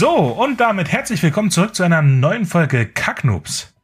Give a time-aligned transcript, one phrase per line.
[0.00, 3.74] So, und damit herzlich willkommen zurück zu einer neuen Folge Kacknoobs.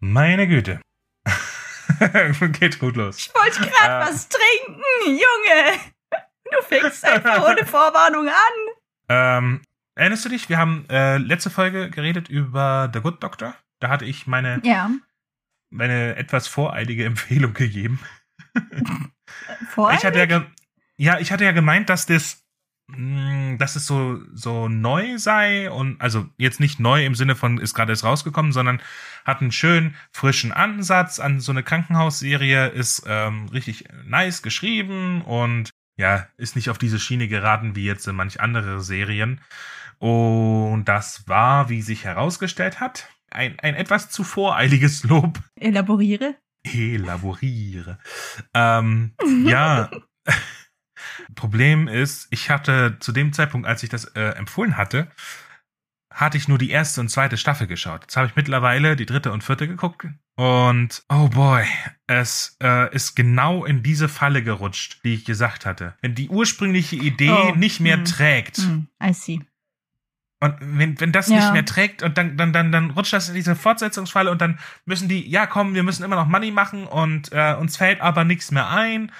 [0.00, 0.80] Meine Güte.
[2.58, 3.18] Geht gut los.
[3.18, 5.78] Ich wollte gerade äh, was trinken, Junge.
[6.44, 8.72] Du fängst einfach ohne Vorwarnung an.
[9.10, 9.62] Ähm,
[9.94, 10.48] erinnerst du dich?
[10.48, 13.54] Wir haben äh, letzte Folge geredet über The Good Doctor.
[13.80, 14.88] Da hatte ich meine, ja.
[15.68, 18.00] meine etwas voreilige Empfehlung gegeben.
[19.68, 19.98] Voreilig?
[20.00, 20.46] Ich hatte ja,
[20.96, 22.43] ja, ich hatte ja gemeint, dass das
[22.86, 27.74] dass es so, so neu sei und also jetzt nicht neu im Sinne von ist
[27.74, 28.80] gerade erst rausgekommen, sondern
[29.24, 35.70] hat einen schönen frischen Ansatz an so eine Krankenhausserie, ist ähm, richtig nice geschrieben und
[35.96, 39.40] ja, ist nicht auf diese Schiene geraten wie jetzt in manch andere Serien.
[39.98, 45.38] Und das war, wie sich herausgestellt hat, ein, ein etwas zu voreiliges Lob.
[45.56, 46.36] Elaboriere.
[46.64, 47.98] Elaboriere.
[48.52, 49.14] Ähm,
[49.46, 49.90] ja.
[51.34, 55.08] Problem ist, ich hatte zu dem Zeitpunkt, als ich das äh, empfohlen hatte,
[56.14, 58.02] hatte ich nur die erste und zweite Staffel geschaut.
[58.02, 60.06] Jetzt habe ich mittlerweile die dritte und vierte geguckt.
[60.36, 61.64] Und oh boy,
[62.06, 65.94] es äh, ist genau in diese Falle gerutscht, die ich gesagt hatte.
[66.02, 68.58] Wenn die ursprüngliche Idee oh, nicht mehr mm, trägt.
[68.58, 69.40] Mm, I see.
[70.40, 71.36] Und wenn, wenn das ja.
[71.36, 74.58] nicht mehr trägt und dann, dann, dann, dann rutscht das in diese Fortsetzungsfalle und dann
[74.84, 78.24] müssen die, ja komm, wir müssen immer noch Money machen und äh, uns fällt aber
[78.24, 79.10] nichts mehr ein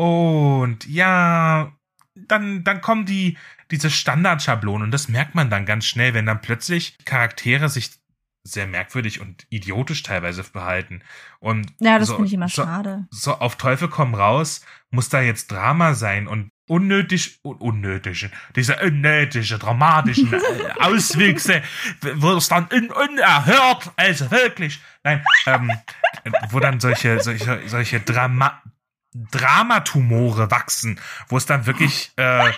[0.00, 1.76] und ja,
[2.14, 3.36] dann, dann kommen die,
[3.70, 7.90] diese Standardschablonen und das merkt man dann ganz schnell, wenn dann plötzlich Charaktere sich
[8.42, 11.02] sehr merkwürdig und idiotisch teilweise verhalten.
[11.38, 13.08] Und ja, das so, finde ich immer so, schade.
[13.10, 18.76] So auf Teufel komm raus, muss da jetzt Drama sein und unnötig, un unnötige, diese
[18.76, 20.34] unnötige, dramatischen
[20.80, 21.60] Auswüchse,
[22.14, 25.70] wo es dann un unerhört, also wirklich, nein, ähm,
[26.48, 28.62] wo dann solche, solche, solche Drama
[29.14, 32.52] Dramatumore wachsen, wo es dann wirklich, äh,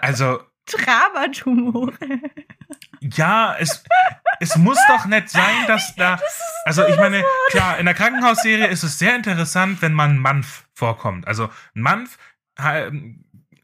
[0.00, 0.42] also.
[0.66, 1.92] Dramatumore.
[3.00, 3.82] Ja, es,
[4.38, 6.18] es muss doch nicht sein, dass da.
[6.64, 11.26] Also ich meine, klar, in der Krankenhausserie ist es sehr interessant, wenn man Manf vorkommt.
[11.26, 12.18] Also Manf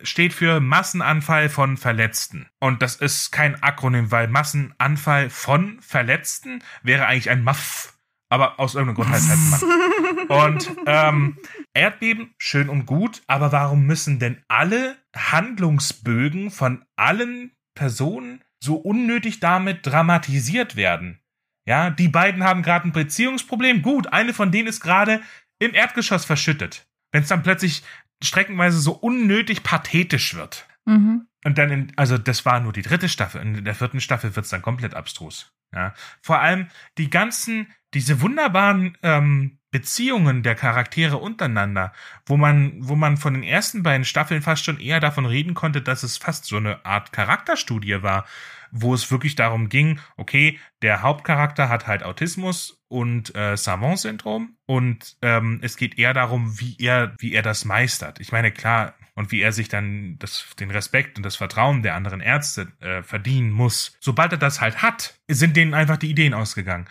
[0.03, 2.49] steht für Massenanfall von Verletzten.
[2.59, 7.95] Und das ist kein Akronym, weil Massenanfall von Verletzten wäre eigentlich ein MAF
[8.29, 10.29] aber aus irgendeinem Grund heißt halt Mann.
[10.29, 11.39] Und ähm,
[11.73, 19.41] Erdbeben, schön und gut, aber warum müssen denn alle Handlungsbögen von allen Personen so unnötig
[19.41, 21.21] damit dramatisiert werden?
[21.67, 23.83] Ja, die beiden haben gerade ein Beziehungsproblem.
[23.83, 25.23] Gut, eine von denen ist gerade
[25.59, 26.87] im Erdgeschoss verschüttet.
[27.13, 27.83] Wenn es dann plötzlich
[28.23, 30.67] streckenweise so unnötig pathetisch wird.
[30.85, 31.27] Mhm.
[31.45, 33.41] Und dann, in, also das war nur die dritte Staffel.
[33.41, 35.53] In der vierten Staffel wird es dann komplett abstrus.
[35.75, 41.93] Ja, vor allem die ganzen, diese wunderbaren ähm, Beziehungen der Charaktere untereinander,
[42.25, 45.83] wo man, wo man von den ersten beiden Staffeln fast schon eher davon reden konnte,
[45.83, 48.25] dass es fast so eine Art Charakterstudie war,
[48.71, 55.17] wo es wirklich darum ging, okay, der Hauptcharakter hat halt Autismus und äh, Savant-Syndrom und
[55.23, 58.21] ähm, es geht eher darum, wie er, wie er das meistert.
[58.21, 61.97] Ich meine, klar, und wie er sich dann das, den Respekt und das Vertrauen der
[61.97, 63.97] anderen Ärzte äh, verdienen muss.
[63.99, 66.87] Sobald er das halt hat, sind denen einfach die Ideen ausgegangen.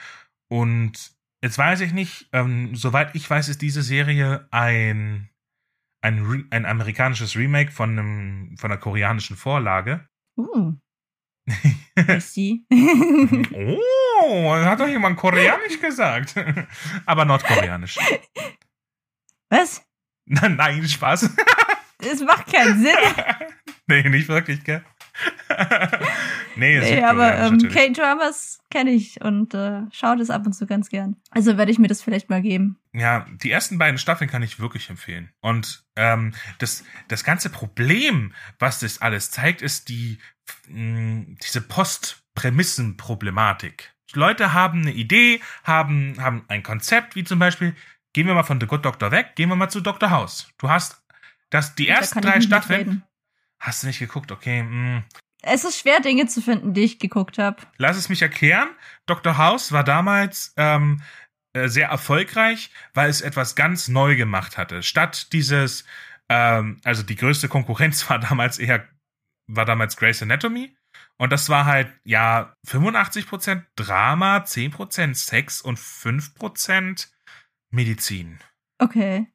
[0.50, 5.30] Und jetzt weiß ich nicht, ähm, soweit ich weiß, ist diese Serie ein,
[6.02, 10.08] ein, ein amerikanisches Remake von, einem, von einer koreanischen Vorlage.
[10.38, 10.74] Uh.
[12.20, 12.66] Sie.
[14.22, 16.36] oh, hat doch jemand koreanisch gesagt.
[17.06, 17.98] Aber nordkoreanisch.
[19.50, 19.86] Was?
[20.26, 21.36] Nein, Spaß.
[22.00, 22.96] Es macht keinen Sinn.
[23.88, 24.84] nee, nicht wirklich, gell?
[26.56, 30.90] nee, nee aber ähm, K-Dramas kenne ich und äh, schaue das ab und zu ganz
[30.90, 31.16] gern.
[31.32, 32.78] Also werde ich mir das vielleicht mal geben.
[32.94, 35.30] Ja, die ersten beiden Staffeln kann ich wirklich empfehlen.
[35.42, 40.20] Und ähm, das, das ganze Problem, was das alles zeigt, ist die
[40.68, 43.94] mh, diese Post-Prämissen-Problematik.
[44.14, 47.76] Leute haben eine Idee, haben, haben ein Konzept, wie zum Beispiel,
[48.14, 50.10] gehen wir mal von The Good Doctor weg, gehen wir mal zu Dr.
[50.10, 50.52] House.
[50.58, 51.04] Du hast
[51.50, 53.04] das, die ersten da drei Staffeln.
[53.60, 54.32] Hast du nicht geguckt?
[54.32, 54.64] Okay.
[54.64, 54.70] Mh.
[54.70, 55.04] Hm.
[55.44, 57.62] Es ist schwer, Dinge zu finden, die ich geguckt habe.
[57.78, 58.70] Lass es mich erklären.
[59.06, 59.38] Dr.
[59.38, 61.02] House war damals ähm,
[61.54, 64.82] äh, sehr erfolgreich, weil es etwas ganz neu gemacht hatte.
[64.82, 65.86] Statt dieses,
[66.28, 68.88] ähm, also die größte Konkurrenz war damals eher,
[69.48, 70.76] war damals Grey's Anatomy.
[71.18, 77.08] Und das war halt, ja, 85% Drama, 10% Sex und 5%
[77.72, 78.40] Medizin.
[78.80, 79.28] Okay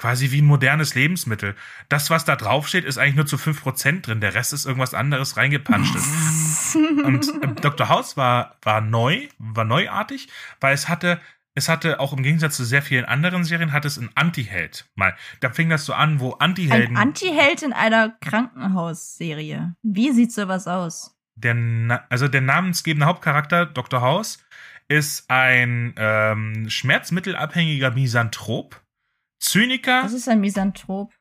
[0.00, 1.54] quasi wie ein modernes Lebensmittel.
[1.90, 4.20] Das, was da draufsteht, ist eigentlich nur zu 5% drin.
[4.20, 6.74] Der Rest ist irgendwas anderes reingepanschtes.
[7.04, 7.88] Und äh, Dr.
[7.90, 11.20] House war, war neu, war neuartig, weil es hatte,
[11.54, 14.90] es hatte auch im Gegensatz zu sehr vielen anderen Serien, hat es einen Anti-Held.
[14.94, 16.96] Mal, da fing das so an, wo Anti-Helden.
[16.96, 19.74] Ein Anti-Held in einer Krankenhausserie.
[19.82, 21.14] Wie sieht sowas aus?
[21.42, 24.00] der, Na also der namensgebende Hauptcharakter, Dr.
[24.00, 24.44] House,
[24.88, 28.80] ist ein ähm, schmerzmittelabhängiger Misanthrop,
[29.40, 30.04] Zyniker.
[30.04, 31.12] Was ist ein Misanthrop?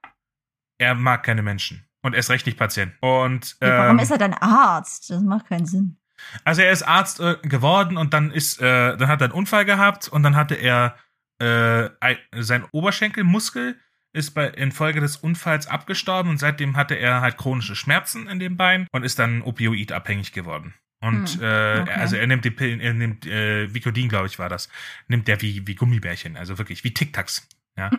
[0.78, 1.86] Er mag keine Menschen.
[2.02, 2.94] Und er ist rechtlich Patient.
[3.02, 5.10] Und ähm, ja, warum ist er dann Arzt?
[5.10, 5.98] Das macht keinen Sinn.
[6.44, 9.66] Also er ist Arzt äh, geworden und dann ist, äh, dann hat er einen Unfall
[9.66, 10.96] gehabt und dann hatte er
[11.40, 11.90] äh,
[12.38, 13.80] sein Oberschenkelmuskel
[14.12, 18.58] ist bei infolge des Unfalls abgestorben und seitdem hatte er halt chronische Schmerzen in dem
[18.58, 20.74] Bein und ist dann opioidabhängig geworden.
[21.02, 21.92] Und hm, äh, okay.
[21.94, 24.68] also er nimmt die Pillen, er nimmt äh, Vicodin, glaube ich, war das,
[25.08, 27.90] nimmt der wie wie Gummibärchen, also wirklich wie Tic Tacs, ja.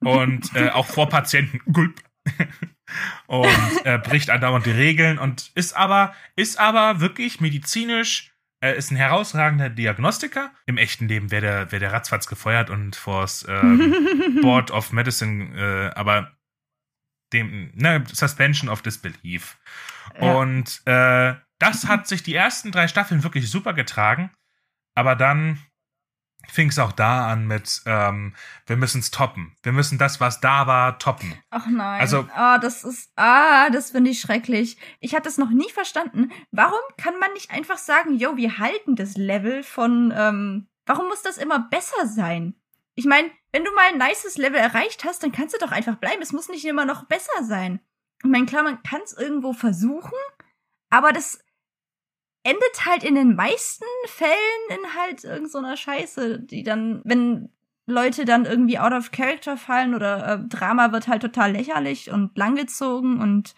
[0.00, 2.00] und äh, auch vor Patienten, gulp.
[3.26, 8.34] und äh, bricht andauernd die Regeln und ist aber ist aber wirklich medizinisch
[8.64, 10.50] er ist ein herausragender Diagnostiker.
[10.64, 15.54] Im echten Leben wäre der, wär der ratzfatz gefeuert und vors ähm, Board of Medicine,
[15.54, 16.32] äh, aber
[17.34, 19.58] dem, ne, Suspension of Disbelief.
[20.18, 20.36] Ja.
[20.36, 24.30] Und äh, das hat sich die ersten drei Staffeln wirklich super getragen,
[24.94, 25.58] aber dann
[26.50, 28.34] fing es auch da an mit, ähm,
[28.66, 29.56] wir müssen es toppen.
[29.62, 31.34] Wir müssen das, was da war, toppen.
[31.50, 32.00] Ach nein.
[32.00, 34.78] Also, ah, das ist, ah, das finde ich schrecklich.
[35.00, 36.32] Ich hatte es noch nie verstanden.
[36.50, 41.22] Warum kann man nicht einfach sagen, yo, wir halten das Level von, ähm, warum muss
[41.22, 42.54] das immer besser sein?
[42.94, 45.96] Ich meine, wenn du mal ein nices Level erreicht hast, dann kannst du doch einfach
[45.96, 46.22] bleiben.
[46.22, 47.80] Es muss nicht immer noch besser sein.
[48.22, 50.12] Ich meine, klar, man kann es irgendwo versuchen,
[50.90, 51.43] aber das
[52.44, 57.50] endet halt in den meisten Fällen in halt irgendeiner so Scheiße, die dann, wenn
[57.86, 62.36] Leute dann irgendwie out of character fallen oder äh, Drama wird halt total lächerlich und
[62.36, 63.54] langgezogen und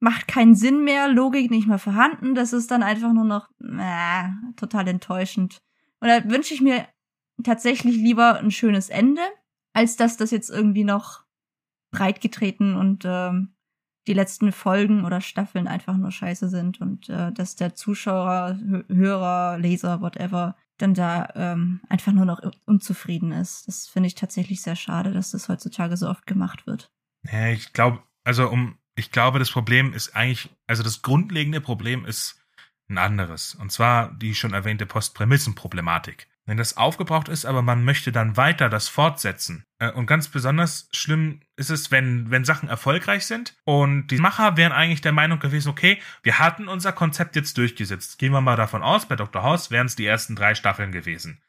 [0.00, 4.28] macht keinen Sinn mehr, Logik nicht mehr vorhanden, das ist dann einfach nur noch äh,
[4.56, 5.58] total enttäuschend.
[6.00, 6.86] Und da wünsche ich mir
[7.42, 9.22] tatsächlich lieber ein schönes Ende,
[9.72, 11.24] als dass das jetzt irgendwie noch
[11.90, 13.54] breitgetreten und ähm,
[14.08, 18.58] die letzten Folgen oder Staffeln einfach nur scheiße sind und äh, dass der Zuschauer,
[18.88, 23.68] Hörer, Leser, whatever, dann da ähm, einfach nur noch unzufrieden ist.
[23.68, 26.90] Das finde ich tatsächlich sehr schade, dass das heutzutage so oft gemacht wird.
[27.30, 32.06] Ja, ich glaube, also um, ich glaube, das Problem ist eigentlich, also das grundlegende Problem
[32.06, 32.42] ist
[32.88, 33.54] ein anderes.
[33.54, 38.70] Und zwar die schon erwähnte Postprämissenproblematik wenn das aufgebraucht ist, aber man möchte dann weiter
[38.70, 39.66] das fortsetzen.
[39.78, 44.56] Äh, und ganz besonders schlimm ist es, wenn, wenn Sachen erfolgreich sind und die Macher
[44.56, 48.18] wären eigentlich der Meinung gewesen, okay, wir hatten unser Konzept jetzt durchgesetzt.
[48.18, 49.42] Gehen wir mal davon aus, bei Dr.
[49.42, 51.42] House wären es die ersten drei Staffeln gewesen.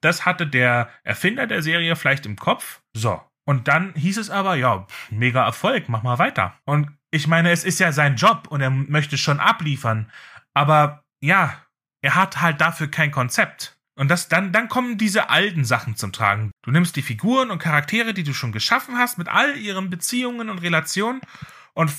[0.00, 2.80] Das hatte der Erfinder der Serie vielleicht im Kopf.
[2.94, 3.20] So.
[3.44, 6.54] Und dann hieß es aber, ja, mega Erfolg, mach mal weiter.
[6.64, 10.10] Und ich meine, es ist ja sein Job und er möchte schon abliefern.
[10.54, 11.62] Aber ja,
[12.00, 13.75] er hat halt dafür kein Konzept.
[13.98, 16.52] Und das, dann, dann kommen diese alten Sachen zum Tragen.
[16.62, 20.50] Du nimmst die Figuren und Charaktere, die du schon geschaffen hast, mit all ihren Beziehungen
[20.50, 21.22] und Relationen
[21.72, 21.90] und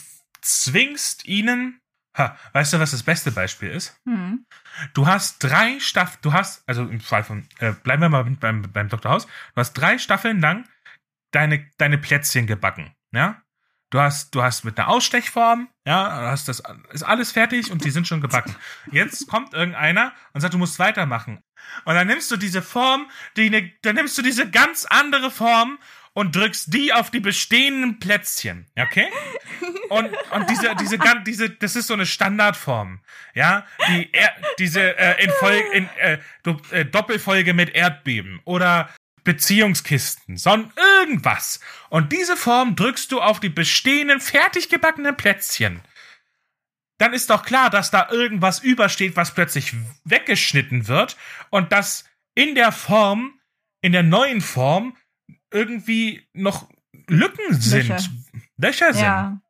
[0.41, 1.79] zwingst ihnen.
[2.15, 3.99] Ha, weißt du, was das beste Beispiel ist?
[4.05, 4.45] Hm.
[4.93, 8.61] Du hast drei Staffeln, du hast, also im Fall von, äh, bleiben wir mal beim,
[8.61, 9.11] beim Dr.
[9.11, 10.67] House, du hast drei Staffeln lang
[11.31, 13.41] deine, deine Plätzchen gebacken, ja?
[13.89, 17.91] Du hast, du hast mit einer Ausstechform, ja, hast das, ist alles fertig und die
[17.91, 18.53] sind schon gebacken.
[18.91, 21.39] Jetzt kommt irgendeiner und sagt, du musst weitermachen.
[21.85, 25.79] Und dann nimmst du diese Form, die ne, dann nimmst du diese ganz andere Form
[26.17, 29.07] und drückst die auf die bestehenden Plätzchen, okay?
[29.89, 33.01] Und, und diese, diese, diese, das ist so eine Standardform,
[33.35, 33.67] ja?
[33.87, 36.17] Die, er, diese, äh, in Folge, in, äh,
[36.71, 38.89] äh, Doppelfolge mit Erdbeben oder
[39.25, 41.59] Beziehungskisten, sondern irgendwas.
[41.89, 45.81] Und diese Form drückst du auf die bestehenden, fertig gebackenen Plätzchen
[46.97, 49.73] dann ist doch klar, dass da irgendwas übersteht, was plötzlich
[50.03, 51.17] weggeschnitten wird
[51.49, 53.39] und dass in der Form,
[53.81, 54.97] in der neuen Form
[55.51, 56.69] irgendwie noch
[57.07, 58.09] Lücken sind, Löcher,
[58.57, 59.03] Löcher sind.
[59.03, 59.41] Ja.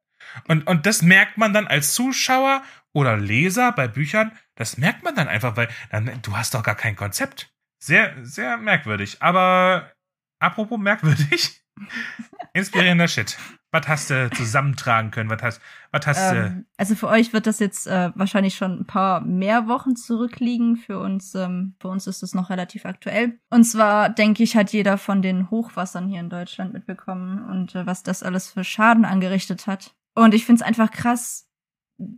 [0.47, 2.63] Und, und das merkt man dann als Zuschauer
[2.93, 6.75] oder Leser bei Büchern, das merkt man dann einfach, weil dann, du hast doch gar
[6.75, 7.53] kein Konzept.
[7.79, 9.21] Sehr, sehr merkwürdig.
[9.21, 9.93] Aber
[10.39, 11.61] apropos merkwürdig,
[12.53, 13.37] inspirierender Shit.
[13.71, 15.29] Was hast du zusammentragen können?
[15.29, 16.37] Was hast, was hast du?
[16.37, 20.77] Ähm, also für euch wird das jetzt äh, wahrscheinlich schon ein paar mehr Wochen zurückliegen.
[20.77, 23.39] Für uns, ähm, für uns ist es noch relativ aktuell.
[23.49, 27.85] Und zwar denke ich, hat jeder von den Hochwassern hier in Deutschland mitbekommen und äh,
[27.85, 29.95] was das alles für Schaden angerichtet hat.
[30.15, 31.49] Und ich finde es einfach krass,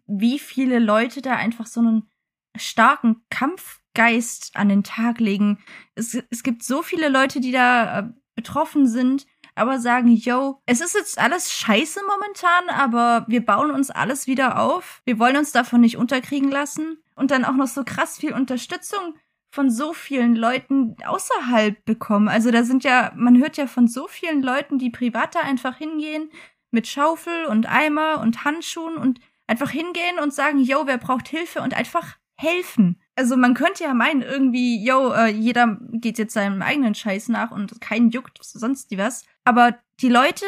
[0.06, 2.10] wie viele Leute da einfach so einen
[2.58, 5.60] starken Kampfgeist an den Tag legen.
[5.96, 8.04] Es, es gibt so viele Leute, die da äh,
[8.36, 9.26] betroffen sind
[9.60, 14.60] aber sagen, yo, es ist jetzt alles scheiße momentan, aber wir bauen uns alles wieder
[14.60, 15.02] auf.
[15.06, 16.98] Wir wollen uns davon nicht unterkriegen lassen.
[17.16, 19.16] Und dann auch noch so krass viel Unterstützung
[19.52, 22.30] von so vielen Leuten außerhalb bekommen.
[22.30, 25.78] Also da sind ja, man hört ja von so vielen Leuten, die privat da einfach
[25.78, 26.30] hingehen
[26.72, 31.62] mit Schaufel und Eimer und Handschuhen und Einfach hingehen und sagen, yo, wer braucht Hilfe
[31.62, 33.02] und einfach helfen.
[33.16, 37.50] Also man könnte ja meinen, irgendwie, yo, äh, jeder geht jetzt seinem eigenen Scheiß nach
[37.50, 39.26] und keinen juckt sonst die was.
[39.50, 40.46] Aber die Leute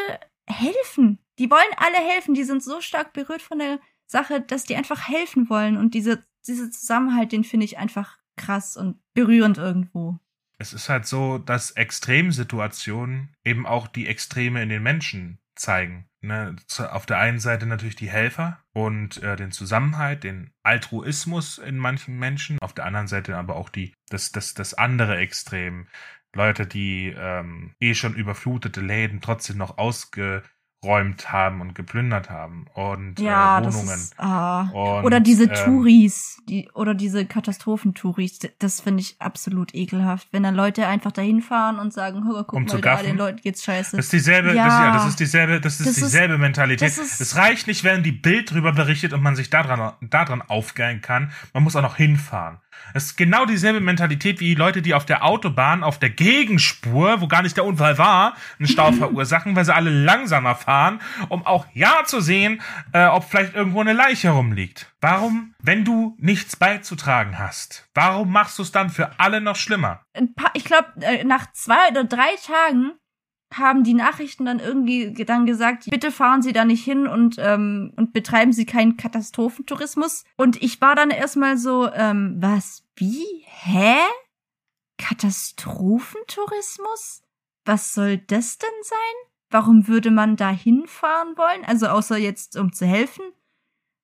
[0.48, 1.18] helfen.
[1.40, 2.36] Die wollen alle helfen.
[2.36, 5.76] Die sind so stark berührt von der Sache, dass die einfach helfen wollen.
[5.76, 10.20] Und diese, dieser Zusammenhalt, den finde ich einfach krass und berührend irgendwo.
[10.60, 16.08] Es ist halt so, dass Extremsituationen eben auch die Extreme in den Menschen zeigen.
[16.22, 16.56] Ne?
[16.78, 22.20] Auf der einen Seite natürlich die Helfer und äh, den Zusammenhalt, den Altruismus in manchen
[22.20, 25.88] Menschen, auf der anderen Seite aber auch die, das, das, das andere Extrem.
[26.34, 30.44] Leute, die ähm, eh schon überflutete Läden trotzdem noch ausge
[30.92, 33.88] geräumt haben und geplündert haben und ja, äh, Wohnungen.
[33.88, 34.62] Das ist, ah.
[34.74, 40.42] und, oder diese ähm, Touris, die oder diese Katastrophentouris, das finde ich absolut ekelhaft, wenn
[40.42, 43.64] dann Leute einfach dahin fahren und sagen, oh, guck Um mal, da den Leuten geht's
[43.64, 43.96] scheiße.
[43.96, 44.66] Das ist dieselbe, Ja.
[44.66, 46.90] das, ja, das ist dieselbe, das ist Das ist- dieselbe Mentalität.
[46.90, 50.42] das ist- es reicht nicht, wenn die Bild drüber berichtet und man sich daran, daran
[50.42, 51.32] aufgeilen kann.
[51.54, 52.58] Man muss auch noch hinfahren.
[52.96, 57.22] Es ist genau dieselbe Mentalität wie die Leute, die auf der Autobahn, auf der Gegenspur,
[57.22, 60.71] wo gar nicht der Unfall war, einen Stau verursachen, weil sie alle langsamer fahren,
[61.30, 62.62] um auch ja zu sehen,
[62.94, 64.92] äh, ob vielleicht irgendwo eine Leiche rumliegt.
[65.02, 70.02] Warum, wenn du nichts beizutragen hast, warum machst du es dann für alle noch schlimmer?
[70.54, 70.88] Ich glaube,
[71.26, 72.94] nach zwei oder drei Tagen
[73.54, 77.36] haben die Nachrichten dann irgendwie ge- dann gesagt, bitte fahren Sie da nicht hin und,
[77.38, 80.24] ähm, und betreiben Sie keinen Katastrophentourismus.
[80.38, 83.98] Und ich war dann erstmal so, ähm, was, wie, hä?
[84.98, 87.24] Katastrophentourismus?
[87.66, 88.98] Was soll das denn sein?
[89.52, 91.66] Warum würde man da hinfahren wollen?
[91.66, 93.24] Also außer jetzt, um zu helfen?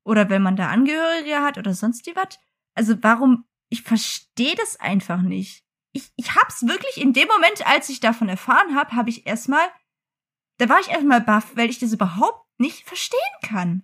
[0.03, 2.39] Oder wenn man da Angehörige hat oder sonst wie was?
[2.75, 3.45] Also warum?
[3.69, 5.63] Ich verstehe das einfach nicht.
[5.93, 9.65] Ich, ich hab's wirklich in dem Moment, als ich davon erfahren habe, habe ich erstmal,
[10.57, 13.83] da war ich erstmal baff, weil ich das überhaupt nicht verstehen kann.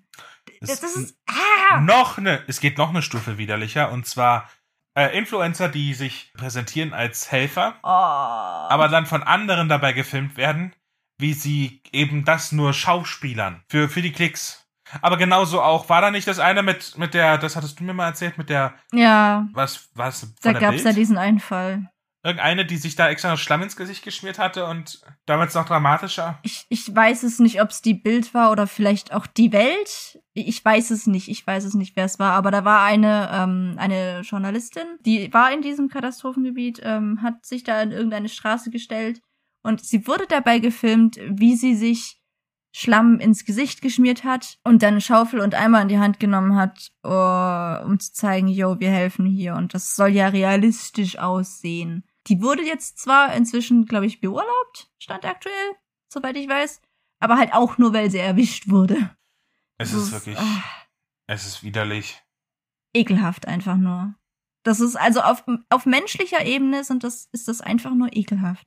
[0.61, 1.81] Das, das ist, ah!
[1.81, 4.49] noch eine, es geht noch eine Stufe widerlicher und zwar
[4.95, 7.87] äh, Influencer, die sich präsentieren als Helfer, Oh.
[7.87, 10.73] aber dann von anderen dabei gefilmt werden,
[11.23, 14.67] wie sie eben das nur Schauspielern für für die Klicks.
[15.01, 17.93] Aber genauso auch war da nicht das eine mit mit der, das hattest du mir
[17.93, 20.85] mal erzählt mit der ja, was was da gab's Bild?
[20.85, 21.89] ja diesen Einfall.
[22.25, 26.39] Irgendeine, die sich da extra noch Schlamm ins Gesicht geschmiert hatte und damals noch dramatischer.
[26.43, 30.21] Ich, ich weiß es nicht, ob es die Bild war oder vielleicht auch die Welt.
[30.33, 31.27] Ich weiß es nicht.
[31.27, 32.31] Ich weiß es nicht, wer es war.
[32.31, 37.65] Aber da war eine, ähm, eine Journalistin, die war in diesem Katastrophengebiet, ähm, hat sich
[37.65, 39.19] da in irgendeine Straße gestellt
[39.63, 42.19] und sie wurde dabei gefilmt, wie sie sich
[42.75, 46.55] Schlamm ins Gesicht geschmiert hat und dann eine Schaufel und Eimer in die Hand genommen
[46.55, 49.53] hat, uh, um zu zeigen, yo, wir helfen hier.
[49.55, 52.03] Und das soll ja realistisch aussehen.
[52.27, 55.75] Die wurde jetzt zwar inzwischen, glaube ich, beurlaubt, stand aktuell,
[56.11, 56.81] soweit ich weiß,
[57.19, 59.15] aber halt auch nur, weil sie erwischt wurde.
[59.77, 60.63] Es Das ist wirklich, ah,
[61.27, 62.23] es ist widerlich.
[62.95, 64.15] ekelhaft einfach nur.
[64.63, 68.65] Das ist also auf, auf menschlicher Ebene sind das, ist das einfach nur ekelhaft.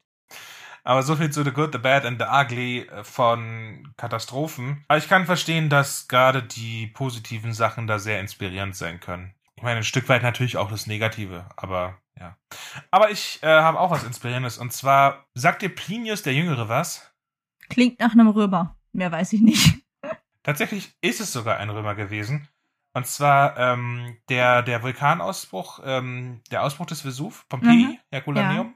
[0.87, 4.85] Aber so viel zu The Good, The Bad and The Ugly von Katastrophen.
[4.87, 9.35] Aber ich kann verstehen, dass gerade die positiven Sachen da sehr inspirierend sein können.
[9.57, 12.37] Ich meine, ein Stück weit natürlich auch das Negative, aber ja.
[12.93, 14.59] Aber ich äh, habe auch was Inspirierendes.
[14.59, 17.13] Und zwar, sagt dir Plinius der Jüngere was?
[17.69, 18.77] Klingt nach einem Römer.
[18.93, 19.79] Mehr weiß ich nicht.
[20.45, 22.47] Tatsächlich ist es sogar ein Römer gewesen.
[22.93, 27.99] Und zwar ähm, der, der Vulkanausbruch, ähm, der Ausbruch des Vesuv, Pompeji, Mhm.
[28.13, 28.75] Herculaneum.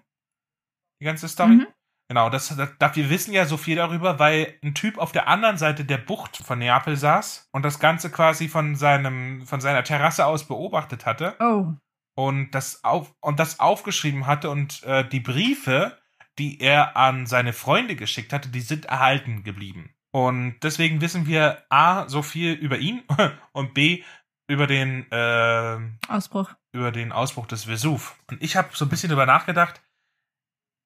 [1.01, 1.51] Die ganze Story.
[1.51, 1.67] Mhm.
[2.11, 5.59] Genau, das, das, wir wissen ja so viel darüber, weil ein Typ auf der anderen
[5.59, 10.27] Seite der Bucht von Neapel saß und das Ganze quasi von seinem, von seiner Terrasse
[10.27, 11.75] aus beobachtet hatte Oh.
[12.17, 15.97] und das auf, und das aufgeschrieben hatte und äh, die Briefe,
[16.37, 19.95] die er an seine Freunde geschickt hatte, die sind erhalten geblieben.
[20.13, 23.05] Und deswegen wissen wir A, so viel über ihn
[23.53, 24.03] und B,
[24.49, 26.51] über den, äh, Ausbruch.
[26.73, 28.19] über den Ausbruch des Vesuv.
[28.29, 29.81] Und ich habe so ein bisschen drüber nachgedacht,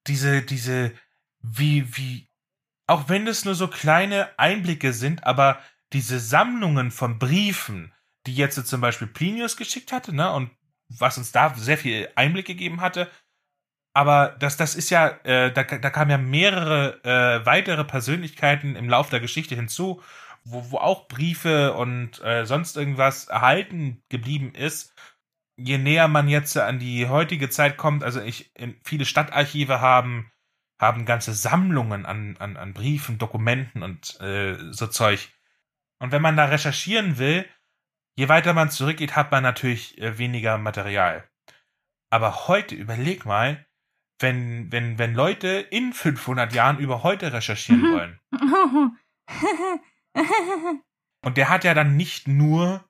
[0.07, 0.93] diese, diese,
[1.45, 2.29] wie, wie,
[2.87, 5.59] auch wenn es nur so kleine Einblicke sind, aber
[5.93, 7.93] diese Sammlungen von Briefen,
[8.27, 10.51] die jetzt zum Beispiel Plinius geschickt hatte, ne, und
[10.89, 13.11] was uns da sehr viel Einblick gegeben hatte,
[13.93, 18.89] aber das, das ist ja, äh, da, da kamen ja mehrere äh, weitere Persönlichkeiten im
[18.89, 20.03] Lauf der Geschichte hinzu,
[20.45, 24.95] wo, wo auch Briefe und äh, sonst irgendwas erhalten geblieben ist.
[25.57, 30.33] Je näher man jetzt an die heutige Zeit kommt, also ich, in, viele Stadtarchive haben,
[30.79, 35.31] haben ganze Sammlungen an, an, an Briefen, Dokumenten und äh, so Zeug.
[36.01, 37.49] Und wenn man da recherchieren will,
[38.17, 41.29] je weiter man zurückgeht, hat man natürlich äh, weniger Material.
[42.11, 43.67] Aber heute, überleg mal,
[44.21, 47.93] wenn, wenn, wenn Leute in 500 Jahren über heute recherchieren Mhm.
[47.93, 48.21] wollen.
[51.25, 52.85] Und der hat ja dann nicht nur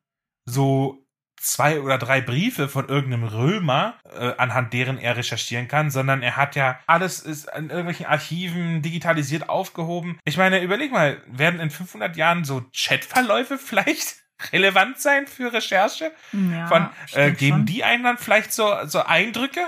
[0.45, 1.04] so
[1.45, 6.37] zwei oder drei Briefe von irgendeinem Römer, äh, anhand deren er recherchieren kann, sondern er
[6.37, 10.19] hat ja alles ist in irgendwelchen Archiven digitalisiert aufgehoben.
[10.25, 14.17] Ich meine, überleg mal, werden in 500 Jahren so Chatverläufe vielleicht
[14.53, 16.11] relevant sein für Recherche?
[16.33, 17.67] Ja, von äh, geben schon.
[17.67, 19.61] die einen dann vielleicht so so Eindrücke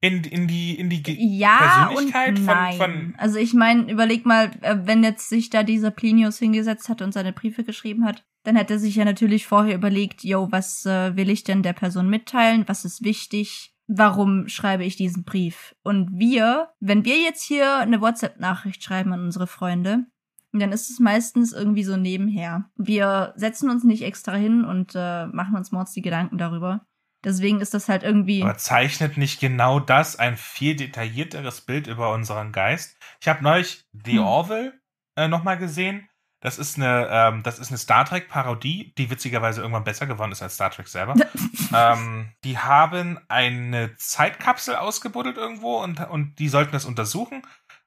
[0.00, 2.76] in in die in die Ge ja und Persönlichkeit von- nein.
[2.76, 7.02] von- also ich meine, überleg mal, äh, wenn jetzt sich da dieser Plinius hingesetzt hat
[7.02, 10.86] und seine Briefe geschrieben hat, dann hätte er sich ja natürlich vorher überlegt, yo, was
[10.86, 12.66] äh, will ich denn der Person mitteilen?
[12.66, 13.74] Was ist wichtig?
[13.88, 15.74] Warum schreibe ich diesen Brief?
[15.82, 20.06] Und wir, wenn wir jetzt hier eine WhatsApp-Nachricht schreiben an unsere Freunde,
[20.52, 22.70] dann ist es meistens irgendwie so nebenher.
[22.74, 26.86] Wir setzen uns nicht extra hin und äh, machen uns mords die Gedanken darüber.
[27.22, 28.42] Deswegen ist das halt irgendwie.
[28.42, 32.96] Aber zeichnet nicht genau das ein viel detaillierteres Bild über unseren Geist?
[33.20, 34.24] Ich habe neulich The Hm.
[34.24, 34.72] Orville
[35.16, 36.08] äh, nochmal gesehen.
[36.40, 40.30] Das ist eine, ähm, das ist eine Star Trek Parodie, die witzigerweise irgendwann besser geworden
[40.30, 41.14] ist als Star Trek selber.
[41.74, 47.42] ähm, die haben eine Zeitkapsel ausgebuddelt irgendwo und, und die sollten das untersuchen.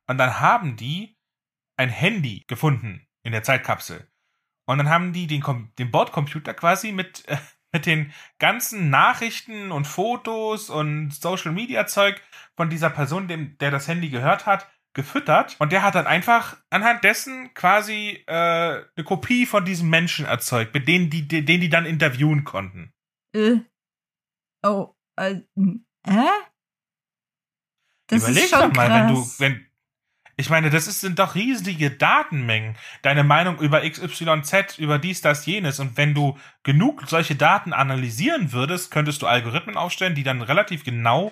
[0.08, 1.18] Und dann haben die
[1.78, 4.08] ein Handy gefunden in der Zeitkapsel.
[4.66, 7.38] Und dann haben die den, Kom den Bordcomputer quasi mit, äh,
[7.72, 12.22] mit den ganzen Nachrichten und Fotos und Social Media Zeug
[12.58, 15.56] von dieser Person, dem, der das Handy gehört hat, gefüttert.
[15.60, 20.74] Und der hat dann einfach anhand dessen quasi äh, eine Kopie von diesem Menschen erzeugt,
[20.74, 22.94] mit denen die, den die dann interviewen konnten.
[23.34, 23.58] Äh.
[24.64, 25.36] Oh, äh,
[26.08, 26.28] hä?
[28.08, 29.00] Das Überleg ist schon doch mal, krass.
[29.00, 29.72] wenn du, wenn,
[30.36, 32.76] ich meine, das ist, sind doch riesige Datenmengen.
[33.02, 35.80] Deine Meinung über XYZ, über dies, das, jenes.
[35.80, 40.84] Und wenn du genug solche Daten analysieren würdest, könntest du Algorithmen aufstellen, die dann relativ
[40.84, 41.32] genau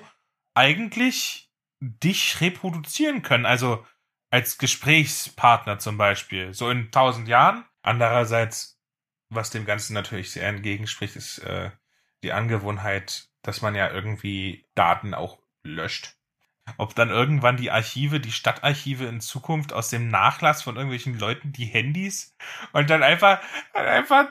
[0.56, 1.49] eigentlich
[1.80, 3.46] dich reproduzieren können.
[3.46, 3.86] Also
[4.32, 6.54] als Gesprächspartner zum Beispiel.
[6.54, 7.66] So in tausend Jahren.
[7.82, 8.80] Andererseits,
[9.30, 11.72] was dem Ganzen natürlich sehr entgegenspricht, ist äh,
[12.24, 16.20] die Angewohnheit, dass man ja irgendwie Daten auch löscht
[16.78, 21.52] ob dann irgendwann die Archive, die Stadtarchive in Zukunft aus dem Nachlass von irgendwelchen Leuten
[21.52, 22.36] die Handys
[22.74, 23.42] und dann einfach,
[23.74, 24.28] dann einfach,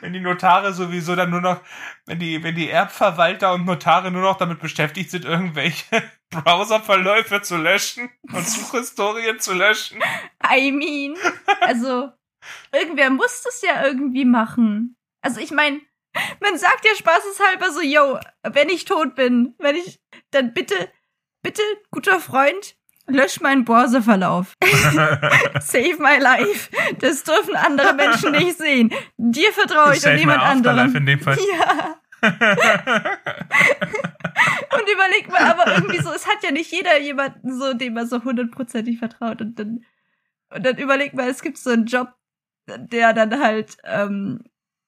[0.00, 1.60] wenn die Notare sowieso dann nur noch,
[2.06, 7.56] wenn die, wenn die Erbverwalter und Notare nur noch damit beschäftigt sind, irgendwelche Browserverläufe zu
[7.56, 10.02] löschen und Suchhistorien zu löschen.
[10.44, 11.16] I mean,
[11.60, 12.10] also,
[12.72, 14.96] irgendwer muss das ja irgendwie machen.
[15.22, 15.80] Also, ich meine,
[16.40, 20.92] man sagt ja spaßeshalber so, yo, wenn ich tot bin, wenn ich, dann bitte,
[21.42, 22.76] bitte, guter Freund,
[23.12, 24.54] lösch meinen Browserverlauf.
[25.60, 26.70] Save my life.
[26.98, 28.92] Das dürfen andere Menschen nicht sehen.
[29.16, 30.96] Dir vertraue ich und Save my niemand anderem.
[30.96, 31.38] in dem Fall.
[31.58, 31.96] Ja.
[34.74, 38.06] Und überleg mal, aber irgendwie so, es hat ja nicht jeder jemanden so, dem man
[38.06, 39.40] so hundertprozentig vertraut.
[39.40, 39.84] Und dann,
[40.54, 42.12] und dann überleg mal, es gibt so einen Job,
[42.66, 44.40] der dann halt, ähm,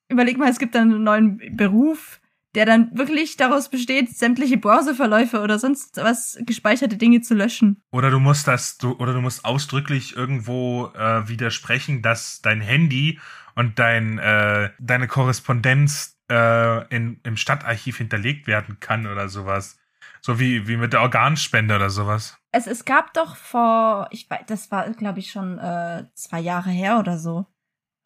[0.09, 2.21] überleg mal, es gibt dann einen neuen Beruf,
[2.55, 7.83] der dann wirklich daraus besteht, sämtliche Browserverläufe oder sonst was gespeicherte Dinge zu löschen.
[7.91, 13.19] Oder du musst das, du, oder du musst ausdrücklich irgendwo äh, widersprechen, dass dein Handy
[13.55, 19.79] und dein, äh, deine Korrespondenz äh, in, im Stadtarchiv hinterlegt werden kann oder sowas.
[20.21, 22.39] So wie, wie mit der Organspende oder sowas.
[22.51, 26.71] Es, es gab doch vor, ich weiß, das war, glaube ich, schon äh, zwei Jahre
[26.71, 27.47] her oder so.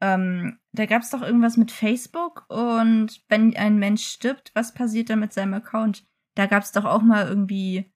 [0.01, 5.11] Ähm, da gab es doch irgendwas mit Facebook und wenn ein Mensch stirbt, was passiert
[5.11, 6.07] dann mit seinem Account?
[6.37, 7.93] Da gab es doch auch mal irgendwie,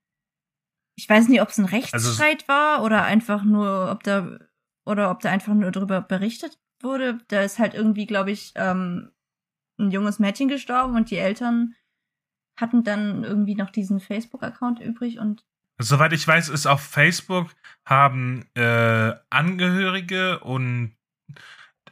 [0.96, 4.38] ich weiß nicht, ob es ein Rechtsstreit war oder einfach nur, ob da
[4.84, 7.18] oder ob da einfach nur darüber berichtet wurde.
[7.28, 9.12] Da ist halt irgendwie, glaube ich, ähm,
[9.78, 11.74] ein junges Mädchen gestorben und die Eltern
[12.56, 15.44] hatten dann irgendwie noch diesen Facebook-Account übrig und
[15.78, 17.50] Soweit ich weiß, ist auf Facebook
[17.84, 20.94] haben äh, Angehörige und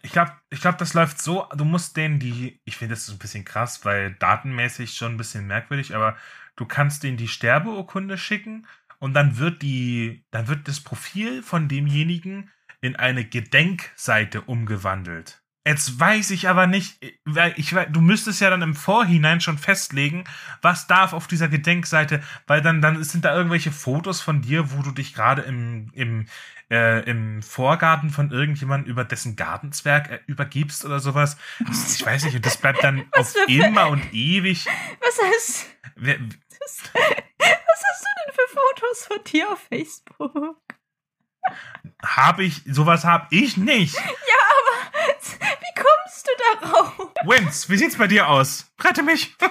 [0.03, 3.11] ich glaube, ich glaube, das läuft so, du musst denen die, ich finde das ist
[3.11, 6.17] ein bisschen krass, weil datenmäßig schon ein bisschen merkwürdig, aber
[6.57, 8.67] du kannst denen die Sterbeurkunde schicken
[8.99, 15.40] und dann wird die, dann wird das Profil von demjenigen in eine Gedenkseite umgewandelt.
[15.67, 19.59] Jetzt weiß ich aber nicht, weil ich, weiß- du müsstest ja dann im Vorhinein schon
[19.59, 20.25] festlegen,
[20.63, 24.81] was darf auf dieser Gedenkseite, weil dann, dann sind da irgendwelche Fotos von dir, wo
[24.83, 26.27] du dich gerade im, im,
[26.71, 31.37] äh, im Vorgarten von irgendjemandem über dessen Gartenzwerg äh, übergibst oder sowas.
[31.95, 34.67] Ich weiß nicht, und das bleibt dann auf immer und ewig.
[35.01, 36.83] was heißt, Wer, was
[37.39, 40.57] hast du denn für Fotos von dir auf Facebook?
[42.05, 43.97] Hab ich, sowas hab ich nicht.
[43.97, 47.13] Wie kommst du darauf?
[47.25, 48.71] Wins, wie sieht's bei dir aus?
[48.81, 49.37] Rette mich.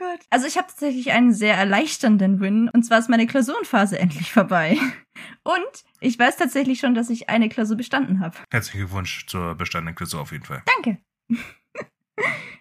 [0.00, 0.20] Gott.
[0.30, 2.68] Also ich habe tatsächlich einen sehr erleichternden Win.
[2.70, 4.78] Und zwar ist meine Klausurenphase endlich vorbei.
[5.44, 8.36] Und ich weiß tatsächlich schon, dass ich eine Klausur bestanden habe.
[8.50, 10.62] Herzlichen Glückwunsch zur bestandenen Klausur auf jeden Fall.
[10.74, 10.98] Danke.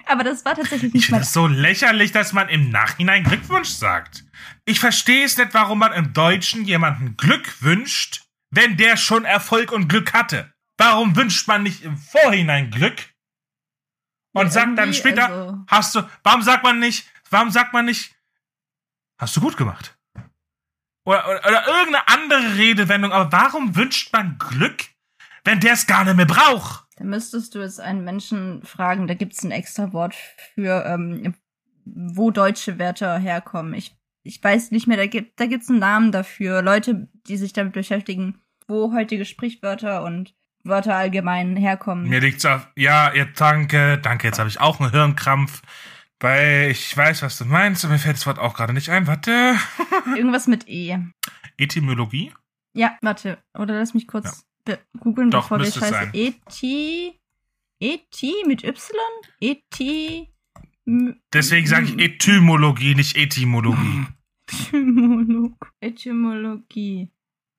[0.09, 1.21] Aber das war tatsächlich Ich nicht finde mein...
[1.27, 4.23] es so lächerlich, dass man im Nachhinein Glückwunsch sagt.
[4.65, 9.71] Ich verstehe es nicht, warum man im Deutschen jemanden Glück wünscht, wenn der schon Erfolg
[9.71, 10.51] und Glück hatte.
[10.77, 13.13] Warum wünscht man nicht im Vorhinein Glück
[14.33, 17.85] und Ja, sagt dann später, also- hast du, warum sagt man nicht, warum sagt man
[17.85, 18.15] nicht,
[19.19, 19.95] hast du gut gemacht?
[21.05, 24.85] Oder, oder, oder irgendeine andere Redewendung, aber warum wünscht man Glück,
[25.43, 26.85] wenn der es gar nicht mehr braucht?
[26.99, 30.13] Da müsstest du jetzt einen Menschen fragen, da gibt's ein extra Wort
[30.53, 31.33] für, ähm,
[31.85, 33.73] wo deutsche Wörter herkommen.
[33.73, 36.61] Ich, ich weiß nicht mehr, da gibt da gibt's einen Namen dafür.
[36.61, 40.35] Leute, die sich damit beschäftigen, wo heutige Sprichwörter und
[40.65, 42.09] Wörter allgemein herkommen.
[42.09, 42.67] Mir liegt's auf.
[42.75, 44.27] Ja, ja, danke, danke.
[44.27, 45.61] Jetzt habe ich auch einen Hirnkrampf,
[46.19, 47.85] weil ich weiß, was du meinst.
[47.85, 49.07] Und mir fällt das Wort auch gerade nicht ein.
[49.07, 49.55] Warte.
[50.17, 50.97] Irgendwas mit E.
[51.57, 52.33] Etymologie?
[52.73, 53.37] Ja, warte.
[53.57, 54.45] Oder lass mich kurz be-
[54.99, 56.11] googeln, Doch, bevor wir scheiße.
[56.13, 57.19] E-T.
[57.81, 58.99] E-T mit Y?
[59.39, 60.29] E-T.
[61.33, 64.05] Deswegen sage ich Etymologie, nicht Etymologie.
[64.51, 67.09] Etymolog Etymologie.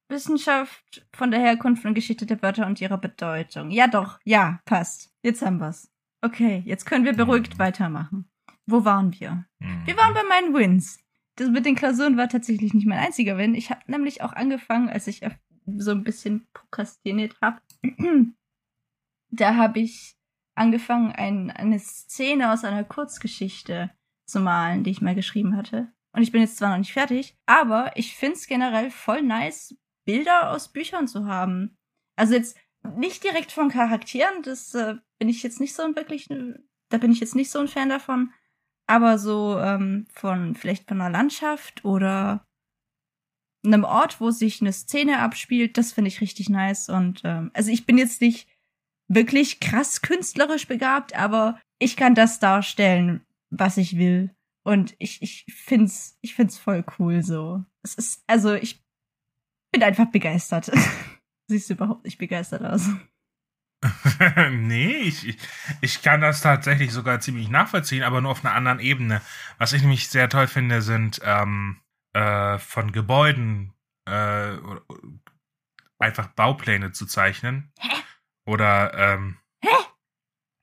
[0.08, 3.70] Wissenschaft von der Herkunft und Geschichte der Wörter und ihrer Bedeutung.
[3.70, 4.18] Ja, doch.
[4.24, 5.14] Ja, passt.
[5.22, 5.88] Jetzt haben wir's.
[6.20, 8.28] Okay, jetzt können wir beruhigt weitermachen.
[8.66, 9.46] Wo waren wir?
[9.84, 10.98] Wir waren bei meinen Wins.
[11.36, 13.54] Das mit den Klausuren war tatsächlich nicht mein einziger Win.
[13.54, 15.30] Ich habe nämlich auch angefangen, als ich äh,
[15.78, 17.60] so ein bisschen prokrastiniert habe.
[19.30, 20.16] da habe ich
[20.54, 23.90] angefangen, ein, eine Szene aus einer Kurzgeschichte
[24.26, 25.92] zu malen, die ich mal geschrieben hatte.
[26.12, 30.50] Und ich bin jetzt zwar noch nicht fertig, aber ich find's generell voll nice, Bilder
[30.50, 31.76] aus Büchern zu haben.
[32.16, 32.58] Also jetzt
[32.96, 36.28] nicht direkt von Charakteren, das äh, bin ich jetzt nicht so ein wirklich,
[36.88, 38.32] da bin ich jetzt nicht so ein Fan davon
[38.90, 42.44] aber so ähm, von vielleicht von einer Landschaft oder
[43.64, 46.88] einem Ort, wo sich eine Szene abspielt, das finde ich richtig nice.
[46.88, 48.48] Und ähm, also ich bin jetzt nicht
[49.08, 54.34] wirklich krass künstlerisch begabt, aber ich kann das darstellen, was ich will.
[54.62, 57.64] Und ich, ich find's, ich find's voll cool so.
[57.82, 58.82] Es ist, also ich
[59.72, 60.70] bin einfach begeistert.
[61.48, 62.88] Siehst du überhaupt nicht begeistert aus.
[64.50, 65.38] nee, ich, ich-
[65.80, 69.22] ich kann das tatsächlich sogar ziemlich nachvollziehen, aber nur auf einer anderen Ebene.
[69.58, 71.80] Was ich nämlich sehr toll finde, sind ähm,
[72.12, 73.74] äh, von Gebäuden
[74.06, 74.82] äh, oder-
[75.98, 77.72] einfach Baupläne zu zeichnen.
[77.78, 78.02] Hä?
[78.46, 79.68] Oder ähm, Hä?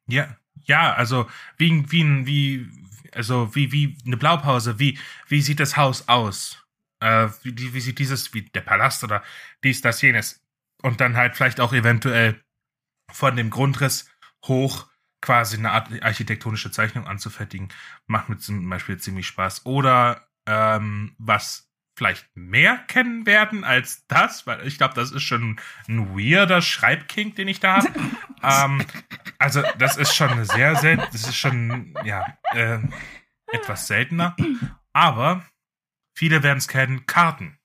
[0.10, 4.79] ja, ja, also wie wie wie also wie wie eine Blaupause.
[4.79, 6.65] Wie wie sieht das Haus aus?
[6.99, 9.23] Äh, wie, wie sieht dieses wie der Palast oder
[9.63, 10.43] dies das jenes?
[10.81, 12.43] Und dann halt vielleicht auch eventuell
[13.12, 14.10] von dem Grundriss
[14.45, 14.88] hoch
[15.21, 17.69] quasi eine Art architektonische Zeichnung anzufertigen,
[18.05, 19.65] macht mir zum Beispiel ziemlich Spaß.
[19.65, 25.60] Oder ähm, was vielleicht mehr kennen werden als das, weil ich glaube, das ist schon
[25.88, 27.91] ein weirder Schreibking, den ich da habe.
[28.43, 28.86] ähm,
[29.39, 32.79] also das ist schon sehr selten, das ist schon ja äh,
[33.51, 34.36] etwas seltener.
[34.93, 35.43] Aber
[36.15, 37.57] viele werden es kennen, Karten.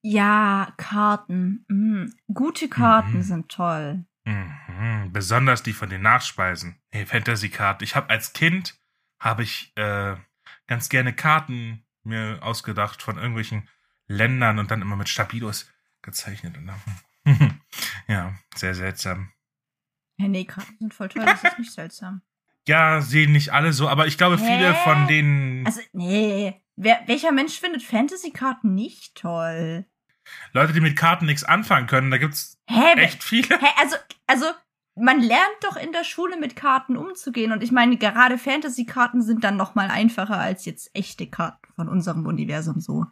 [0.00, 1.64] Ja, Karten.
[1.68, 2.14] Mhm.
[2.32, 3.22] Gute Karten Mhm.
[3.22, 4.06] sind toll.
[4.24, 6.80] Mhm, besonders die von den Nachspeisen.
[6.90, 7.84] Hey, Fantasy-Karten.
[7.84, 8.78] Ich habe als Kind
[9.20, 10.16] habe ich äh,
[10.66, 13.68] ganz gerne Karten mir ausgedacht von irgendwelchen
[14.06, 15.70] Ländern und dann immer mit Stabilos
[16.02, 16.56] gezeichnet.
[16.56, 17.60] Und dann,
[18.08, 19.32] ja, sehr seltsam.
[20.18, 22.22] Ja, nee, Karten sind voll toll, das ist nicht seltsam.
[22.68, 24.82] Ja, sehen nicht alle so, aber ich glaube, viele Hä?
[24.82, 26.60] von denen Also, nee.
[26.74, 29.86] Wer, welcher Mensch findet Fantasy-Karten nicht toll?
[30.52, 32.94] Leute, die mit Karten nichts anfangen können, da gibt's Hä?
[32.96, 33.60] echt viele.
[33.60, 33.94] Hä, also,
[34.26, 34.46] also,
[34.98, 39.44] man lernt doch in der Schule mit Karten umzugehen und ich meine, gerade Fantasy-Karten sind
[39.44, 43.04] dann noch mal einfacher als jetzt echte Karten von unserem Universum so.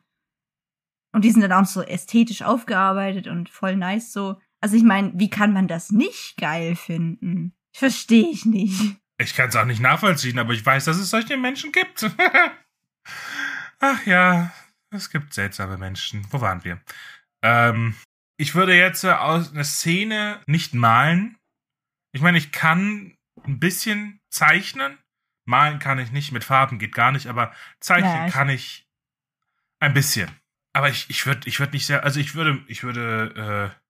[1.12, 4.40] Und die sind dann auch so ästhetisch aufgearbeitet und voll nice so.
[4.60, 7.54] Also ich meine, wie kann man das nicht geil finden?
[7.72, 8.96] Verstehe ich nicht.
[9.18, 12.10] Ich kann es auch nicht nachvollziehen, aber ich weiß, dass es solche Menschen gibt.
[13.78, 14.52] Ach ja,
[14.90, 16.26] es gibt seltsame Menschen.
[16.30, 16.80] Wo waren wir?
[17.42, 17.94] Ähm,
[18.36, 21.36] ich würde jetzt aus einer Szene nicht malen.
[22.14, 24.98] Ich meine, ich kann ein bisschen zeichnen.
[25.46, 28.88] Malen kann ich nicht, mit Farben geht gar nicht, aber zeichnen Ja, ich- kann ich
[29.80, 30.30] ein bisschen.
[30.72, 33.80] Aber ich, ich würde ich würd nicht sehr, also ich würde, ich würde, äh,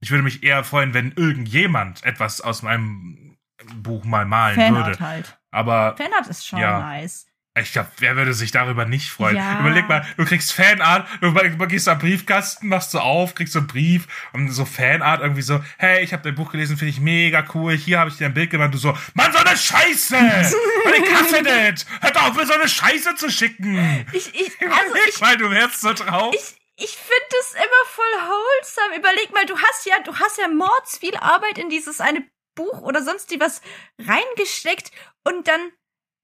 [0.00, 3.38] ich würde mich eher freuen, wenn irgendjemand etwas aus meinem
[3.76, 5.00] Buch mal malen Fanart würde.
[5.00, 5.40] halt.
[5.52, 6.80] Aber Fanart ist schon Ja.
[6.80, 7.27] nice.
[7.60, 9.36] Ich glaube, wer würde sich darüber nicht freuen?
[9.36, 9.60] Ja.
[9.60, 11.32] Überleg mal, du kriegst Fanart, du
[11.66, 15.60] gehst am Briefkasten, machst so auf, kriegst so einen Brief und so Fanart irgendwie so,
[15.78, 18.34] hey, ich habe dein Buch gelesen, finde ich mega cool, hier habe ich dir ein
[18.34, 20.16] Bild gemacht, du so, Mann, so eine Scheiße!
[20.16, 21.86] Mann, ich hasse das!
[22.00, 24.06] Hört auf, mir so eine Scheiße zu schicken!
[24.12, 26.34] Ich, ich, also Überleg ich, mal, du wärst so drauf.
[26.34, 28.96] ich, ich finde es immer voll wholesome.
[28.98, 32.82] Überleg mal, du hast ja, du hast ja mords viel Arbeit in dieses eine Buch
[32.82, 33.60] oder sonst die was
[33.98, 34.90] reingesteckt
[35.24, 35.72] und dann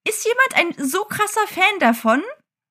[0.06, 2.22] ist jemand ein so krasser Fan davon,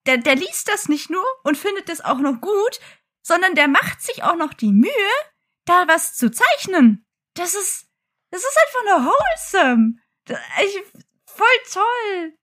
[0.05, 2.79] der, der liest das nicht nur und findet das auch noch gut,
[3.25, 4.91] sondern der macht sich auch noch die Mühe,
[5.65, 7.05] da was zu zeichnen.
[7.35, 7.87] Das ist,
[8.31, 9.95] das ist einfach nur wholesome.
[10.63, 10.81] Ich,
[11.25, 12.33] voll toll.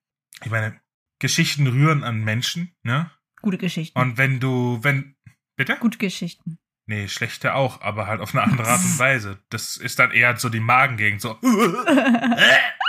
[0.42, 0.80] ich meine,
[1.18, 3.10] Geschichten rühren an Menschen, ne?
[3.42, 3.98] Gute Geschichten.
[3.98, 5.16] Und wenn du, wenn,
[5.56, 5.76] bitte?
[5.76, 6.58] Gute Geschichten.
[6.86, 9.42] Nee, schlechte auch, aber halt auf eine andere Art und Weise.
[9.50, 11.38] Das ist dann eher so die Magengegend, so.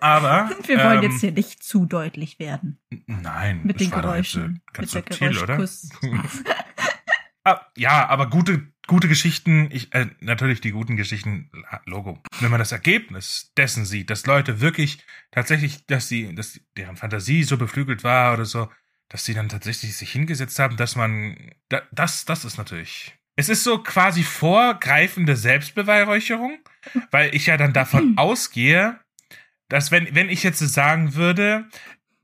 [0.00, 0.50] Aber.
[0.66, 2.78] Wir wollen ähm, jetzt hier nicht zu deutlich werden.
[3.06, 4.56] Nein, Mit den jetzt, Geräuschen.
[4.56, 5.56] äh, Ganz mit der subtil, oder?
[5.56, 5.90] Geräuschkuss.
[7.42, 11.50] Ah, ja, aber gute, gute Geschichten, ich, äh, natürlich die guten Geschichten,
[11.86, 12.22] Logo.
[12.40, 17.42] Wenn man das Ergebnis dessen sieht, dass Leute wirklich tatsächlich, dass sie, dass deren Fantasie
[17.44, 18.68] so beflügelt war oder so,
[19.08, 23.14] dass sie dann tatsächlich sich hingesetzt haben, dass man, da, das, das ist natürlich.
[23.36, 26.58] Es ist so quasi vorgreifende Selbstbeweihräucherung,
[27.10, 29.00] weil ich ja dann davon ausgehe,
[29.70, 31.66] dass wenn, wenn ich jetzt sagen würde,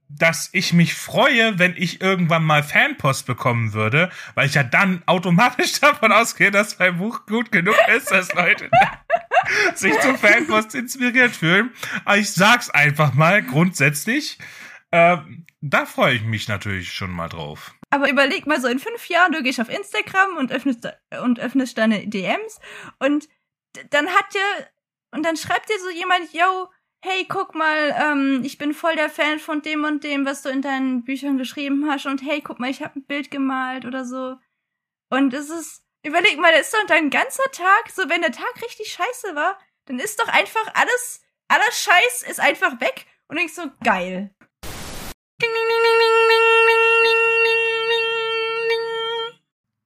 [0.08, 5.02] dass ich mich freue, wenn ich irgendwann mal Fanpost bekommen würde, weil ich ja dann
[5.06, 8.70] automatisch davon ausgehe, dass mein Buch gut genug ist, dass Leute
[9.74, 11.70] sich zum Fanpost inspiriert fühlen.
[12.04, 14.38] Aber ich sag's einfach mal grundsätzlich.
[14.92, 17.74] Ähm, da freue ich mich natürlich schon mal drauf.
[17.90, 20.88] Aber überleg mal so in fünf Jahren, du gehst auf Instagram und öffnest,
[21.22, 22.60] und öffnest deine DMs
[22.98, 23.28] und
[23.90, 24.68] dann hat dir,
[25.10, 26.68] und dann schreibt dir so jemand, yo,
[27.02, 30.48] hey, guck mal, ähm, ich bin voll der Fan von dem und dem, was du
[30.48, 34.04] in deinen Büchern geschrieben hast und hey, guck mal, ich habe ein Bild gemalt oder
[34.04, 34.36] so.
[35.10, 38.60] Und es ist, überleg mal, das ist doch dein ganzer Tag, so wenn der Tag
[38.62, 43.54] richtig scheiße war, dann ist doch einfach alles, alles Scheiß ist einfach weg und ich
[43.54, 44.34] so, geil.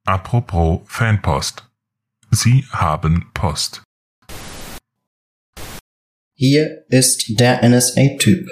[0.06, 1.70] Apropos Fanpost.
[2.30, 3.82] Sie haben Post.
[6.42, 8.48] Hier ist der NSA-Typ.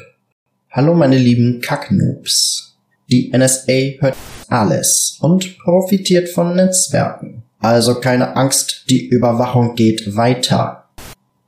[0.71, 2.77] Hallo meine lieben Kacknoobs.
[3.11, 4.15] Die NSA hört
[4.49, 7.45] alles und profitiert von Netzwerken.
[7.61, 10.91] Also keine Angst, die Überwachung geht weiter.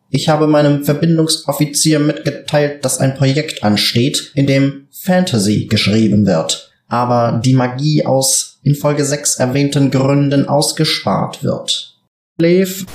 [0.08, 7.42] Ich habe meinem Verbindungsoffizier mitgeteilt, dass ein Projekt ansteht, in dem Fantasy geschrieben wird, aber
[7.44, 11.98] die Magie aus in Folge 6 erwähnten Gründen ausgespart wird.
[12.38, 12.86] Lev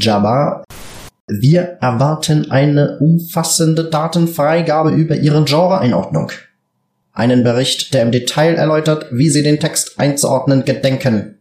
[0.00, 0.64] Jabba
[1.28, 6.30] wir erwarten eine umfassende Datenfreigabe über Ihre Genre-Einordnung.
[7.12, 11.38] Einen Bericht, der im Detail erläutert, wie Sie den Text einzuordnen gedenken.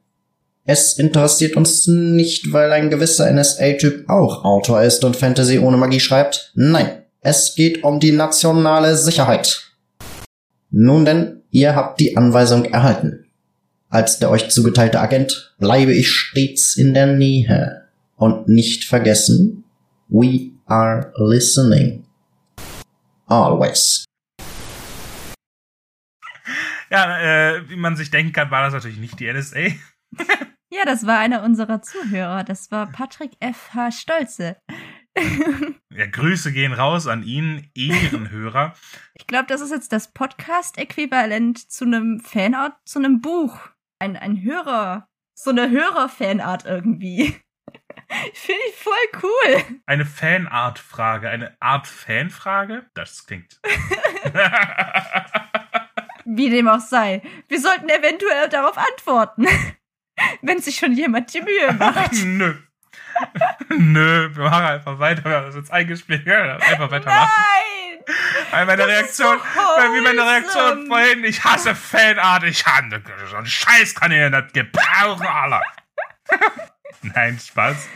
[0.63, 5.99] Es interessiert uns nicht, weil ein gewisser NSA-Typ auch Autor ist und Fantasy ohne Magie
[5.99, 6.51] schreibt.
[6.55, 9.65] Nein, es geht um die nationale Sicherheit.
[10.71, 13.25] Nun denn, ihr habt die Anweisung erhalten.
[13.89, 17.83] Als der euch zugeteilte Agent bleibe ich stets in der Nähe.
[18.15, 19.64] Und nicht vergessen,
[20.07, 22.05] We are listening.
[23.27, 24.05] Always.
[26.91, 29.59] Ja, äh, wie man sich denken kann, war das natürlich nicht die NSA.
[30.71, 32.43] Ja, das war einer unserer Zuhörer.
[32.43, 33.91] Das war Patrick F.H.
[33.91, 34.57] Stolze.
[35.93, 38.73] Ja, Grüße gehen raus an ihn, Ehrenhörer.
[39.13, 43.57] Ich glaube, das ist jetzt das Podcast-Äquivalent zu einem Fanart, zu einem Buch.
[43.99, 47.37] Ein, ein Hörer, so eine Hörer-Fanart irgendwie.
[48.33, 49.63] Finde ich voll cool.
[49.85, 52.85] Eine Fanart-Frage, eine Art Fanfrage?
[52.93, 53.59] Das klingt.
[56.25, 57.21] Wie dem auch sei.
[57.47, 59.47] Wir sollten eventuell darauf antworten.
[60.41, 62.13] Wenn sich schon jemand die Mühe macht.
[62.23, 62.55] Nö.
[63.69, 65.23] Nö, wir machen einfach weiter.
[65.25, 66.25] Wir haben das jetzt eingespielt.
[66.25, 67.29] Ja, einfach weitermachen.
[67.29, 68.03] Nein!
[68.51, 73.35] Weil meine Das Reaktion, weil wie meine Reaktion vorhin, ich hasse Fanart, ich hasse so
[73.35, 75.61] einen Scheiß kann ich nicht gebrauchen, Alter.
[77.01, 77.87] Nein, Spaß.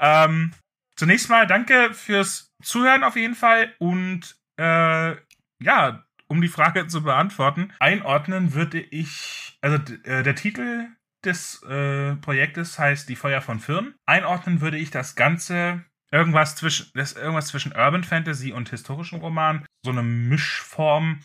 [0.00, 0.52] Ähm,
[0.96, 5.16] zunächst mal danke fürs Zuhören auf jeden Fall und äh,
[5.60, 10.88] ja, um die Frage zu beantworten, einordnen würde ich, also äh, der Titel
[11.24, 13.94] des äh, Projektes heißt Die Feuer von Firn.
[14.06, 19.66] Einordnen würde ich das Ganze irgendwas zwischen, das irgendwas zwischen Urban Fantasy und historischem Roman,
[19.84, 21.24] so eine Mischform.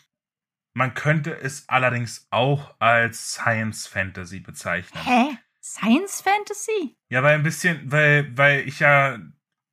[0.74, 5.04] Man könnte es allerdings auch als Science Fantasy bezeichnen.
[5.04, 5.38] Hä?
[5.70, 6.98] Science Fantasy?
[7.10, 9.20] Ja, weil ein bisschen, weil, weil ich ja,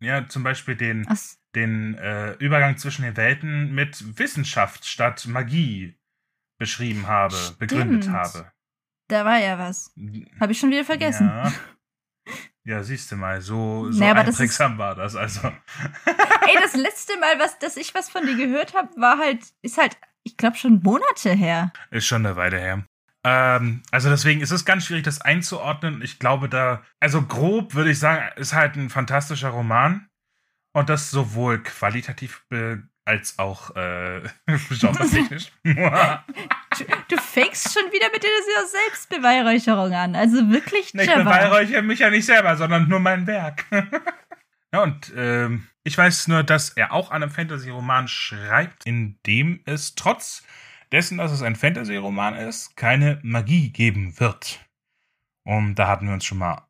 [0.01, 1.39] ja, zum Beispiel den, Was?
[1.55, 5.99] den äh, Übergang zwischen den Welten mit Wissenschaft statt Magie
[6.59, 8.17] beschrieben habe, begründet Stimmt.
[8.17, 8.53] habe.
[9.09, 9.95] Da war ja was.
[10.39, 11.29] Habe ich schon wieder vergessen.
[11.29, 11.53] Ja,
[12.65, 15.17] ja siehst du mal, so, so das einprägsam war das.
[15.17, 19.47] Also, Ey, das letzte Mal, was, dass ich was von dir gehört habe, war halt,
[19.63, 21.73] ist halt, ich glaube schon Monate her.
[21.91, 22.85] ist schon eine Weile her.
[23.27, 26.01] Ähm, also deswegen ist es ganz schwierig, das einzuordnen.
[26.01, 30.09] Ich glaube, da, also grob würde ich sagen, ist halt ein fantastischer Roman.
[30.73, 34.21] Und das sowohl qualitativ äh, als auch äh,
[34.81, 35.51] genretechnisch.
[36.79, 40.15] Du, du fängst schon wieder mit dieser Selbstbeweihräucherung an.
[40.15, 41.23] Also wirklich, Ich Jabba.
[41.23, 43.65] beweihräuchere mich ja nicht selber, sondern nur mein Werk.
[44.75, 49.63] ja, und ähm, ich weiß nur, dass er auch an einem Fantasy-Roman schreibt, in dem
[49.65, 50.43] es trotz
[50.93, 54.65] dessen, dass es ein Fantasy-Roman ist, keine Magie geben wird.
[55.45, 56.67] Und da hatten wir uns schon mal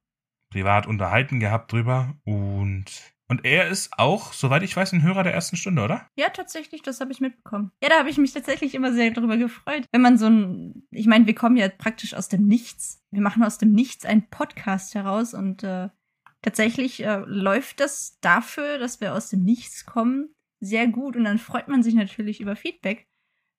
[0.50, 2.14] privat unterhalten gehabt drüber.
[2.24, 2.84] Und,
[3.28, 6.08] und er ist auch, soweit ich weiß, ein Hörer der ersten Stunde, oder?
[6.16, 7.72] Ja, tatsächlich, das habe ich mitbekommen.
[7.82, 9.86] Ja, da habe ich mich tatsächlich immer sehr darüber gefreut.
[9.92, 13.02] Wenn man so ein, ich meine, wir kommen ja praktisch aus dem Nichts.
[13.10, 15.88] Wir machen aus dem Nichts einen Podcast heraus und äh,
[16.42, 21.16] tatsächlich äh, läuft das dafür, dass wir aus dem Nichts kommen, sehr gut.
[21.16, 23.08] Und dann freut man sich natürlich über Feedback,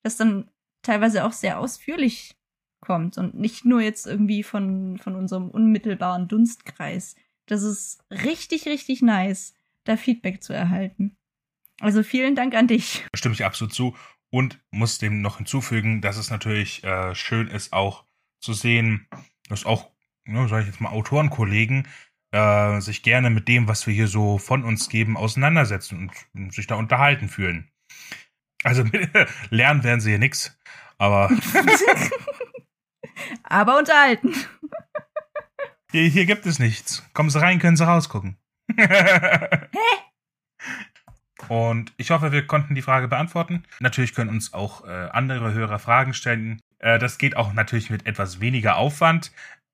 [0.08, 0.50] das dann
[0.82, 2.36] teilweise auch sehr ausführlich
[2.80, 7.15] kommt und nicht nur jetzt irgendwie von, von unserem unmittelbaren Dunstkreis.
[7.46, 11.17] Das ist richtig, richtig nice, da Feedback zu erhalten.
[11.80, 13.06] Also vielen Dank an dich.
[13.15, 13.96] stimme ich absolut zu.
[14.30, 18.04] Und muss dem noch hinzufügen, dass es natürlich äh, schön ist, auch
[18.41, 19.08] zu sehen,
[19.48, 19.89] dass auch,
[20.26, 21.88] ne, sag ich jetzt mal, Autorenkollegen
[22.32, 26.67] äh, sich gerne mit dem, was wir hier so von uns geben, auseinandersetzen und sich
[26.67, 27.72] da unterhalten fühlen.
[28.67, 28.84] Also
[29.49, 30.60] lernen werden sie hier nix,
[30.97, 31.30] aber
[33.43, 34.34] Aber unterhalten.
[35.89, 37.01] hier, hier gibt es nichts.
[37.13, 38.36] Kommen Sie rein, können Sie rausgucken.
[41.47, 43.63] Und ich hoffe, wir konnten die Frage beantworten.
[43.80, 46.60] Natürlich können uns auch äh, andere Hörer Fragen stellen.
[46.80, 49.32] Äh, das geht auch natürlich mit etwas weniger Aufwand.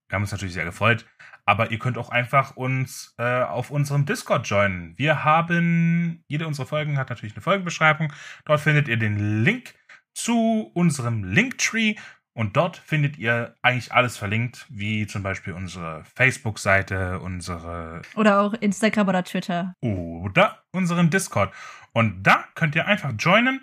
[0.07, 1.07] Wir haben uns natürlich sehr gefreut.
[1.45, 4.97] Aber ihr könnt auch einfach uns äh, auf unserem Discord joinen.
[4.97, 8.13] Wir haben, jede unserer Folgen hat natürlich eine Folgenbeschreibung.
[8.45, 9.75] Dort findet ihr den Link
[10.13, 11.95] zu unserem Linktree.
[12.35, 18.53] Und dort findet ihr eigentlich alles verlinkt, wie zum Beispiel unsere Facebook-Seite, unsere Oder auch
[18.55, 19.75] Instagram oder Twitter.
[19.81, 21.53] oder unseren Discord.
[21.91, 23.61] Und da könnt ihr einfach joinen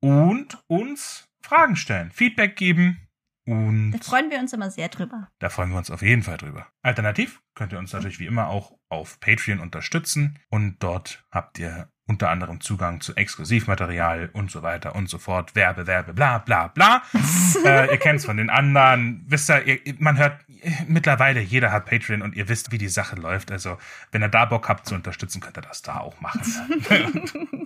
[0.00, 3.01] und uns Fragen stellen, Feedback geben.
[3.44, 5.28] Und Da freuen wir uns immer sehr drüber.
[5.40, 6.66] da freuen wir uns auf jeden Fall drüber.
[6.82, 10.38] Alternativ könnt ihr uns natürlich wie immer auch auf Patreon unterstützen.
[10.48, 15.54] Und dort habt ihr unter anderem Zugang zu Exklusivmaterial und so weiter und so fort.
[15.54, 17.02] Werbe, Werbe, bla bla bla.
[17.64, 19.24] äh, ihr kennt es von den anderen.
[19.26, 20.40] Wisst ihr, ihr, man hört
[20.86, 23.50] mittlerweile, jeder hat Patreon und ihr wisst, wie die Sache läuft.
[23.50, 23.78] Also,
[24.10, 26.42] wenn ihr da Bock habt zu unterstützen, könnt ihr das da auch machen.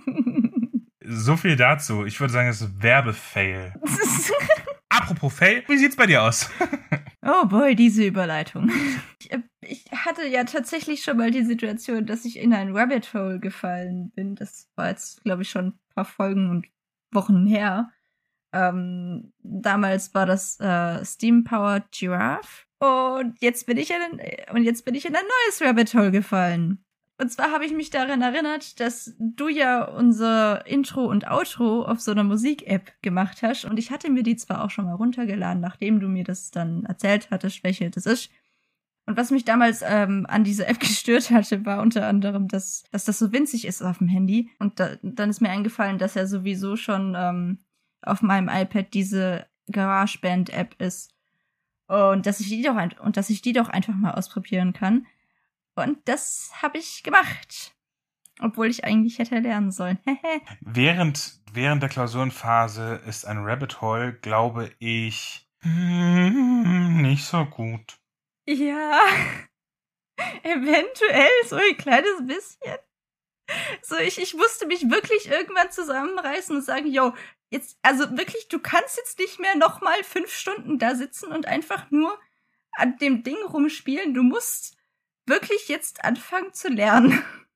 [1.03, 2.05] so viel dazu.
[2.05, 3.73] Ich würde sagen, es ist Werbefail.
[4.97, 6.49] Apropos Fail, wie sieht's bei dir aus?
[7.25, 8.71] oh boy, diese Überleitung.
[9.19, 13.13] Ich, äh, ich hatte ja tatsächlich schon mal die Situation, dass ich in ein Rabbit
[13.13, 14.35] Hole gefallen bin.
[14.35, 16.67] Das war jetzt, glaube ich, schon ein paar Folgen und
[17.11, 17.89] Wochen her.
[18.53, 22.65] Ähm, damals war das äh, Steam Powered Giraffe.
[22.79, 26.11] Und jetzt bin ich in ein, und jetzt bin ich in ein neues Rabbit Hole
[26.11, 26.85] gefallen.
[27.19, 31.99] Und zwar habe ich mich daran erinnert, dass du ja unser Intro und Outro auf
[31.99, 33.65] so einer Musik-App gemacht hast.
[33.65, 36.85] Und ich hatte mir die zwar auch schon mal runtergeladen, nachdem du mir das dann
[36.85, 38.29] erzählt hattest, welche das ist.
[39.07, 43.05] Und was mich damals ähm, an diese App gestört hatte, war unter anderem, dass, dass
[43.05, 44.51] das so winzig ist auf dem Handy.
[44.59, 47.57] Und da, dann ist mir eingefallen, dass ja sowieso schon ähm,
[48.03, 51.15] auf meinem iPad diese GarageBand-App ist.
[51.87, 55.07] Und dass ich die doch und dass ich die doch einfach mal ausprobieren kann.
[55.83, 57.73] Und das habe ich gemacht.
[58.39, 59.99] Obwohl ich eigentlich hätte lernen sollen.
[60.61, 67.97] Während, während der Klausurenphase ist ein Rabbit Hole, glaube ich, mm, nicht so gut.
[68.47, 68.99] ja.
[70.43, 72.77] Eventuell so ein kleines bisschen.
[73.81, 77.13] So, ich, ich musste mich wirklich irgendwann zusammenreißen und sagen, yo,
[77.49, 81.89] jetzt, also wirklich, du kannst jetzt nicht mehr nochmal fünf Stunden da sitzen und einfach
[81.91, 82.17] nur
[82.73, 84.13] an dem Ding rumspielen.
[84.13, 84.76] Du musst
[85.27, 87.23] wirklich jetzt anfangen zu lernen.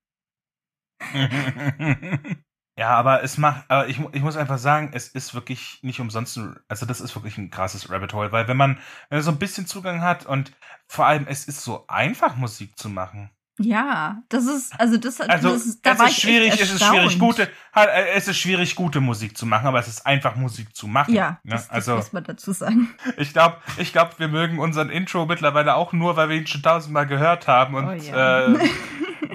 [2.77, 6.39] ja, aber es macht, aber ich, ich muss einfach sagen, es ist wirklich nicht umsonst,
[6.67, 8.77] also das ist wirklich ein krasses Rabbit Hole, weil wenn man,
[9.09, 10.51] wenn man so ein bisschen Zugang hat und
[10.87, 13.31] vor allem es ist so einfach Musik zu machen.
[13.59, 16.73] Ja, das ist, also das, Also das ist, da es war ist ich schwierig, es
[16.73, 20.35] ist schwierig, gute, äh, es ist schwierig, gute Musik zu machen, aber es ist einfach
[20.35, 21.13] Musik zu machen.
[21.13, 21.51] Ja, ne?
[21.53, 22.93] das, das also muss man dazu sagen.
[23.17, 26.63] ich glaube, ich glaube, wir mögen unseren Intro mittlerweile auch nur, weil wir ihn schon
[26.63, 28.47] tausendmal gehört haben und Oh ja.
[28.47, 28.69] äh,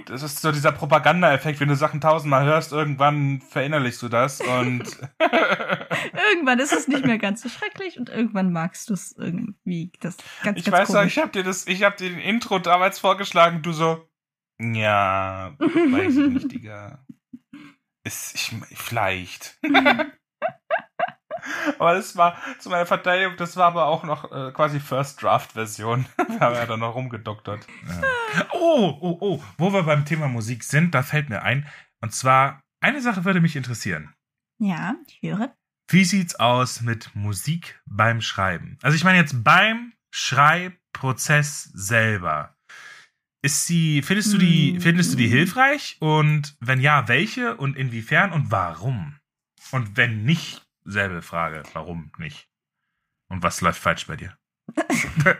[0.06, 4.84] das ist so dieser Propaganda-Effekt, wenn du Sachen tausendmal hörst, irgendwann verinnerlichst du das und
[6.30, 9.92] irgendwann ist es nicht mehr ganz so schrecklich und irgendwann magst du es irgendwie.
[10.00, 11.16] Das ganz, ich ganz weiß noch, komisch.
[11.16, 14.08] ich habe dir das, ich habe dir den Intro damals vorgeschlagen, du so,
[14.60, 17.04] ja, weiß ich nicht, Digga.
[18.04, 19.58] Ist, ich, vielleicht.
[21.78, 25.52] aber das war, zu meiner Verteidigung, das war aber auch noch äh, quasi First Draft
[25.52, 26.06] Version.
[26.16, 27.66] da haben wir ja dann noch rumgedoktert.
[27.88, 28.46] Ja.
[28.52, 31.66] Oh, oh, oh, wo wir beim Thema Musik sind, da fällt mir ein.
[32.00, 34.14] Und zwar, eine Sache würde mich interessieren.
[34.58, 35.54] Ja, ich höre.
[35.88, 38.78] Wie sieht's aus mit Musik beim Schreiben?
[38.82, 42.56] Also ich meine jetzt beim Schreibprozess selber.
[43.42, 44.80] Ist sie, findest du die, Hm.
[44.80, 45.96] findest du die hilfreich?
[46.00, 49.18] Und wenn ja, welche und inwiefern und warum?
[49.70, 52.48] Und wenn nicht, selbe Frage, warum nicht?
[53.28, 54.36] Und was läuft falsch bei dir?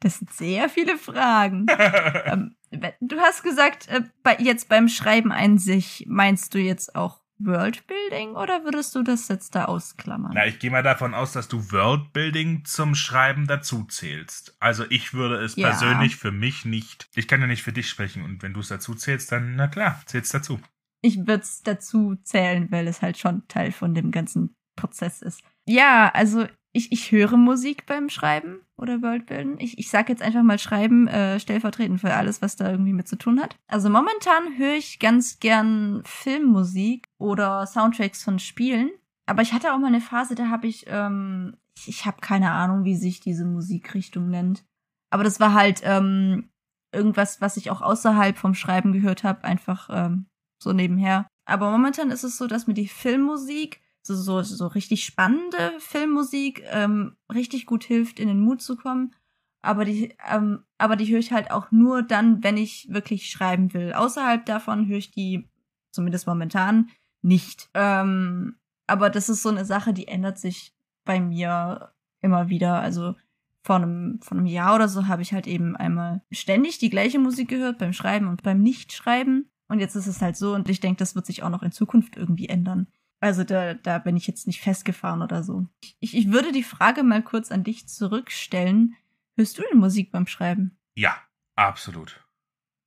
[0.00, 1.66] Das sind sehr viele Fragen.
[2.24, 2.56] ähm,
[3.00, 4.02] du hast gesagt, äh,
[4.38, 9.54] jetzt beim Schreiben an sich, meinst du jetzt auch Worldbuilding oder würdest du das jetzt
[9.54, 10.32] da ausklammern?
[10.34, 14.56] Na, ich gehe mal davon aus, dass du Worldbuilding zum Schreiben dazu zählst.
[14.60, 15.68] Also ich würde es Ja.
[15.70, 17.08] persönlich für mich nicht.
[17.14, 19.68] Ich kann ja nicht für dich sprechen und wenn du es dazu zählst, dann na
[19.68, 20.60] klar, zählst dazu.
[21.02, 25.42] ich würde es dazu zählen, weil es halt schon Teil von dem ganzen Prozess ist.
[25.66, 29.60] Ja, also ich, ich höre Musik beim Schreiben oder Worldbilden.
[29.60, 33.08] Ich, ich sag jetzt einfach mal Schreiben, äh, stellvertretend für alles, was da irgendwie mit
[33.08, 33.56] zu tun hat.
[33.68, 38.90] Also momentan höre ich ganz gern Filmmusik oder Soundtracks von Spielen.
[39.26, 42.50] Aber ich hatte auch mal eine Phase, da habe ich, ähm, ich, ich habe keine
[42.50, 44.64] Ahnung, wie sich diese Musikrichtung nennt.
[45.10, 46.48] Aber das war halt ähm,
[46.90, 50.26] irgendwas, was ich auch außerhalb vom Schreiben gehört habe, einfach ähm,
[50.62, 51.26] so nebenher.
[51.44, 56.62] Aber momentan ist es so, dass mir die Filmmusik, so, so, so richtig spannende Filmmusik,
[56.70, 59.14] ähm, richtig gut hilft, in den Mut zu kommen.
[59.62, 63.72] Aber die, ähm, aber die höre ich halt auch nur dann, wenn ich wirklich schreiben
[63.74, 63.92] will.
[63.92, 65.48] Außerhalb davon höre ich die,
[65.92, 66.90] zumindest momentan,
[67.22, 67.70] nicht.
[67.74, 68.56] Ähm,
[68.88, 70.74] aber das ist so eine Sache, die ändert sich
[71.04, 72.80] bei mir immer wieder.
[72.80, 73.14] Also
[73.62, 77.20] vor einem, vor einem Jahr oder so habe ich halt eben einmal ständig die gleiche
[77.20, 79.48] Musik gehört beim Schreiben und beim Nichtschreiben.
[79.68, 81.70] Und jetzt ist es halt so und ich denke, das wird sich auch noch in
[81.70, 82.88] Zukunft irgendwie ändern.
[83.22, 85.68] Also da, da bin ich jetzt nicht festgefahren oder so.
[86.00, 88.96] Ich, ich würde die Frage mal kurz an dich zurückstellen.
[89.36, 90.76] Hörst du denn Musik beim Schreiben?
[90.96, 91.16] Ja,
[91.54, 92.20] absolut.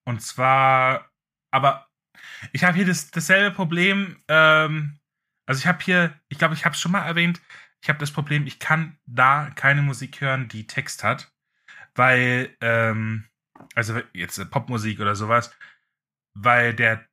[0.04, 1.10] Und zwar,
[1.52, 1.88] aber
[2.52, 4.22] ich habe hier das, dasselbe Problem.
[4.28, 5.00] Ähm,
[5.46, 7.42] also ich habe hier, ich glaube, ich habe es schon mal erwähnt.
[7.82, 11.32] Ich habe das Problem, ich kann da keine Musik hören, die Text hat,
[11.94, 13.30] weil, ähm,
[13.74, 15.56] also jetzt Popmusik oder sowas,
[16.34, 17.08] weil der,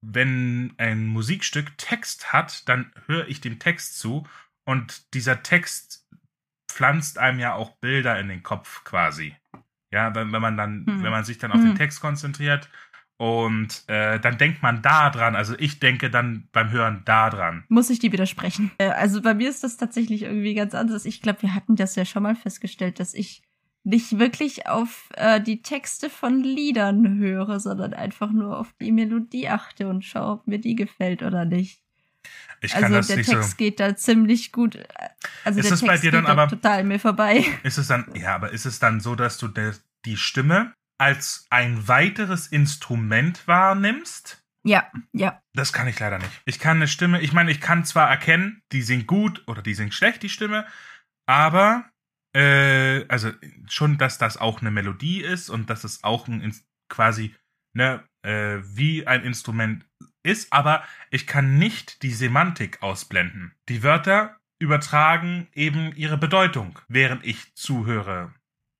[0.00, 4.26] wenn ein Musikstück Text hat, dann höre ich dem Text zu
[4.64, 6.06] und dieser Text
[6.70, 9.34] pflanzt einem ja auch Bilder in den Kopf quasi.
[9.90, 11.02] Ja, wenn, wenn man dann, Hm.
[11.02, 11.68] wenn man sich dann auf Hm.
[11.68, 12.68] den Text konzentriert
[13.16, 15.34] und äh, dann denkt man da dran.
[15.34, 17.64] Also ich denke dann beim Hören da dran.
[17.68, 18.70] Muss ich dir widersprechen?
[18.78, 21.04] Äh, also bei mir ist das tatsächlich irgendwie ganz anders.
[21.06, 23.42] Ich glaube, wir hatten das ja schon mal festgestellt, dass ich
[23.84, 29.48] nicht wirklich auf äh, die Texte von Liedern höre, sondern einfach nur auf die Melodie
[29.48, 31.80] achte und schaue, ob mir die gefällt oder nicht.
[32.60, 33.56] Ich kann also das der nicht Text so.
[33.56, 34.74] geht da ziemlich gut.
[34.74, 34.84] äh,
[35.44, 37.44] Also Ist der es bei Text dir geht aber- total mir vorbei.
[37.62, 39.72] Ist es dann, ja, aber ist es dann so, dass du de,
[40.04, 44.42] die Stimme als ein weiteres Instrument wahrnimmst?
[44.64, 45.40] Ja, ja.
[45.54, 46.30] Das kann ich leider nicht.
[46.44, 49.74] Ich kann eine Stimme, ich meine, ich kann zwar erkennen, die singt gut oder die
[49.74, 50.66] singt schlecht, die Stimme,
[51.26, 51.84] aber
[52.38, 53.32] äh, also
[53.68, 56.54] schon, dass das auch eine Melodie ist und dass es auch ein
[56.88, 57.34] quasi
[57.74, 59.84] ne äh, wie ein Instrument
[60.22, 63.52] ist, aber ich kann nicht die Semantik ausblenden.
[63.68, 68.34] Die Wörter übertragen eben ihre Bedeutung, während ich zuhöre.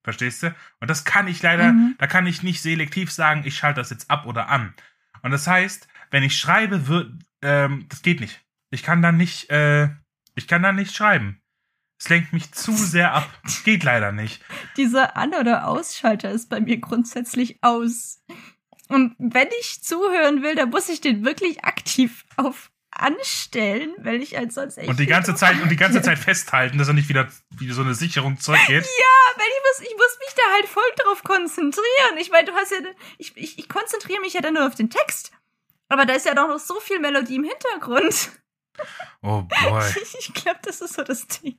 [0.05, 0.55] Verstehst du?
[0.81, 1.95] Und das kann ich leider, Mhm.
[1.99, 4.75] da kann ich nicht selektiv sagen, ich schalte das jetzt ab oder an.
[5.23, 8.41] Und das heißt, wenn ich schreibe, wird, ähm, das geht nicht.
[8.71, 9.89] Ich kann dann nicht, äh,
[10.35, 11.41] ich kann dann nicht schreiben.
[11.99, 13.29] Es lenkt mich zu sehr ab.
[13.65, 14.43] Geht leider nicht.
[14.77, 18.23] Dieser An- oder Ausschalter ist bei mir grundsätzlich aus.
[18.89, 24.37] Und wenn ich zuhören will, dann muss ich den wirklich aktiv auf anstellen, weil ich
[24.37, 26.03] halt sonst echt Und die ganze Zeit, und die ganze.
[26.03, 28.85] Zeit festhalten, dass er nicht wieder wie so eine Sicherung zurückgeht.
[28.99, 32.17] Ja, weil ich muss, ich muss mich da halt voll drauf konzentrieren.
[32.19, 32.79] Ich meine, du hast ja,
[33.19, 35.33] ich, ich, ich konzentriere mich ja dann nur auf den Text.
[35.89, 38.31] Aber da ist ja doch noch so viel Melodie im Hintergrund.
[39.23, 39.85] Oh boy.
[40.19, 41.59] Ich glaube, das ist so das Ding.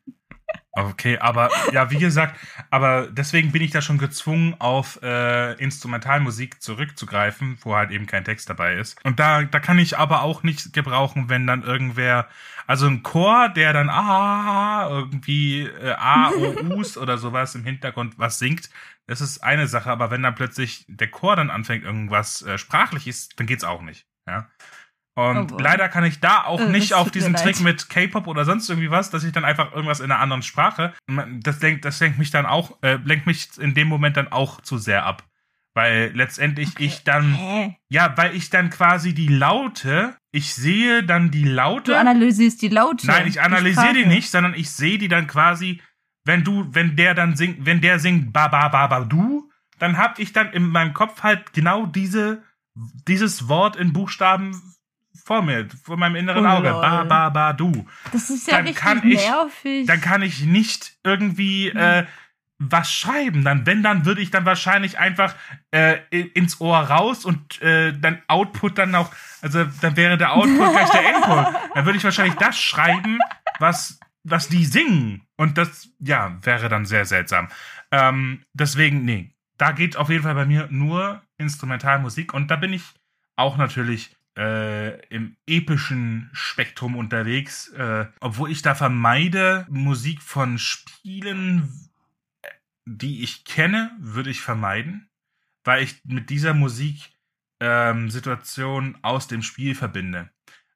[0.71, 2.39] Okay, aber ja, wie gesagt,
[2.69, 8.23] aber deswegen bin ich da schon gezwungen, auf äh, Instrumentalmusik zurückzugreifen, wo halt eben kein
[8.23, 9.03] Text dabei ist.
[9.03, 12.27] Und da, da kann ich aber auch nicht gebrauchen, wenn dann irgendwer,
[12.67, 18.19] also ein Chor, der dann ah irgendwie äh, A, O, Us oder sowas im Hintergrund
[18.19, 18.69] was singt,
[19.07, 23.07] das ist eine Sache, aber wenn dann plötzlich der Chor dann anfängt, irgendwas äh, sprachlich
[23.07, 24.05] ist, dann geht's auch nicht.
[24.27, 24.47] Ja.
[25.19, 27.33] Und Oh, leider kann ich da auch Äh, nicht auf diesen.
[27.35, 30.41] Trick mit K-Pop oder sonst irgendwie was, dass ich dann einfach irgendwas in einer anderen
[30.43, 30.93] Sprache.
[31.41, 34.61] Das lenkt, das lenkt mich dann auch, äh, lenkt mich in dem Moment dann auch
[34.61, 35.23] zu sehr ab.
[35.75, 37.77] Weil letztendlich ich dann, Hä?
[37.89, 41.97] ja, weil ich dann quasi die Laute, ich sehe dann die Du Laute.
[41.97, 43.05] analysierst die Laute.
[43.07, 45.81] Nein, ich analysiere die nicht, sondern ich sehe die dann quasi,
[46.25, 49.97] wenn du, wenn der dann singt, wenn der singt ba ba ba ba du, dann
[49.97, 52.43] hab ich dann in meinem Kopf halt genau diese,
[53.07, 54.59] dieses Wort in Buchstaben
[55.29, 56.69] vor mir, vor meinem inneren Oh, Auge.
[56.71, 56.81] lol.
[56.81, 57.85] Ba ba ba du.
[58.11, 59.85] Das ist ja Dann richtig kann ich- nervig.
[59.85, 62.07] Dann kann ich nicht irgendwie äh,
[62.57, 63.43] was schreiben.
[63.43, 65.35] Dann, wenn, dann würde ich dann wahrscheinlich einfach
[65.69, 65.99] äh,
[66.33, 69.11] ins Ohr raus und äh, dann Output dann auch,
[69.43, 71.53] also dann wäre der Output gleich der Input.
[71.75, 73.19] Dann würde ich wahrscheinlich das schreiben,
[73.59, 75.21] was, was die singen.
[75.37, 77.49] Und das, ja, wäre dann sehr seltsam.
[77.91, 82.73] Ähm, deswegen, nee, da geht auf jeden Fall bei mir nur Instrumentalmusik und da bin
[82.73, 82.83] ich
[83.37, 91.91] auch natürlich äh, im epischen Spektrum unterwegs, äh, obwohl ich da vermeide, Musik von Spielen,
[92.85, 95.09] die ich kenne, würde ich vermeiden,
[95.65, 97.11] weil ich mit dieser Musik
[97.59, 100.29] ähm, Situation aus dem Spiel verbinde.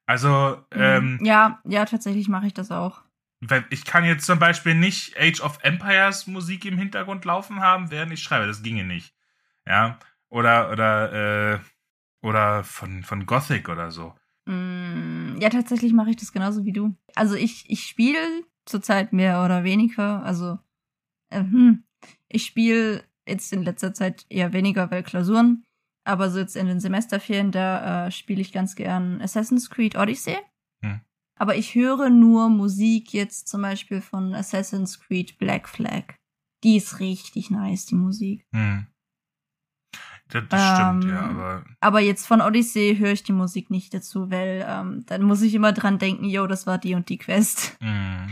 [0.06, 1.24] Also, ähm, Mhm.
[1.24, 3.02] ja, ja, tatsächlich mache ich das auch.
[3.46, 7.90] weil ich kann jetzt zum Beispiel nicht Age of Empires Musik im Hintergrund laufen haben,
[7.90, 8.46] während ich schreibe.
[8.46, 9.14] Das ginge nicht.
[9.66, 9.98] Ja.
[10.30, 11.58] Oder, oder, äh,
[12.24, 14.14] oder von, von Gothic oder so.
[14.46, 16.96] Mm, Ja, tatsächlich mache ich das genauso wie du.
[17.14, 20.22] Also ich, ich spiele zurzeit mehr oder weniger.
[20.24, 20.58] Also,
[21.30, 21.84] äh, hm,
[22.28, 25.64] ich spiele jetzt in letzter Zeit eher weniger, weil Klausuren.
[26.06, 30.36] Aber so jetzt in den Semesterferien, da äh, spiele ich ganz gern Assassin's Creed Odyssey.
[30.84, 31.00] Hm.
[31.38, 36.14] Aber ich höre nur Musik jetzt zum Beispiel von Assassin's Creed Black Flag.
[36.62, 38.46] Die ist richtig nice, die Musik.
[38.54, 38.86] Hm.
[40.34, 41.64] Das, das stimmt, Ähm, ja, aber.
[41.80, 45.54] Aber jetzt von Odyssey höre ich die Musik nicht dazu, weil ähm, dann muss ich
[45.54, 47.76] immer dran denken, yo, das war die und die Quest.
[47.80, 48.30] Hm.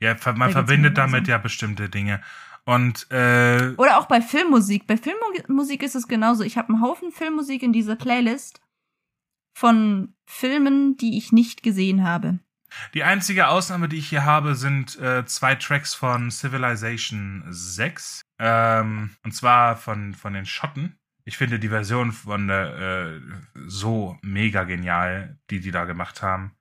[0.00, 2.22] Ja, man Da verbindet damit ja bestimmte Dinge.
[2.64, 4.86] Und, äh, Oder auch bei Filmmusik.
[4.86, 6.42] Bei Filmmusik ist es genauso.
[6.42, 8.60] Ich habe einen Haufen Filmmusik in dieser Playlist
[9.54, 12.40] von Filmen, die ich nicht gesehen habe.
[12.94, 18.22] Die einzige Ausnahme, die ich hier habe, sind äh, zwei Tracks von Civilization 6.
[18.38, 20.98] Ähm, und zwar von, von den Schotten.
[21.24, 23.20] Ich finde die Version von äh,
[23.66, 26.56] so mega genial, die die da gemacht haben.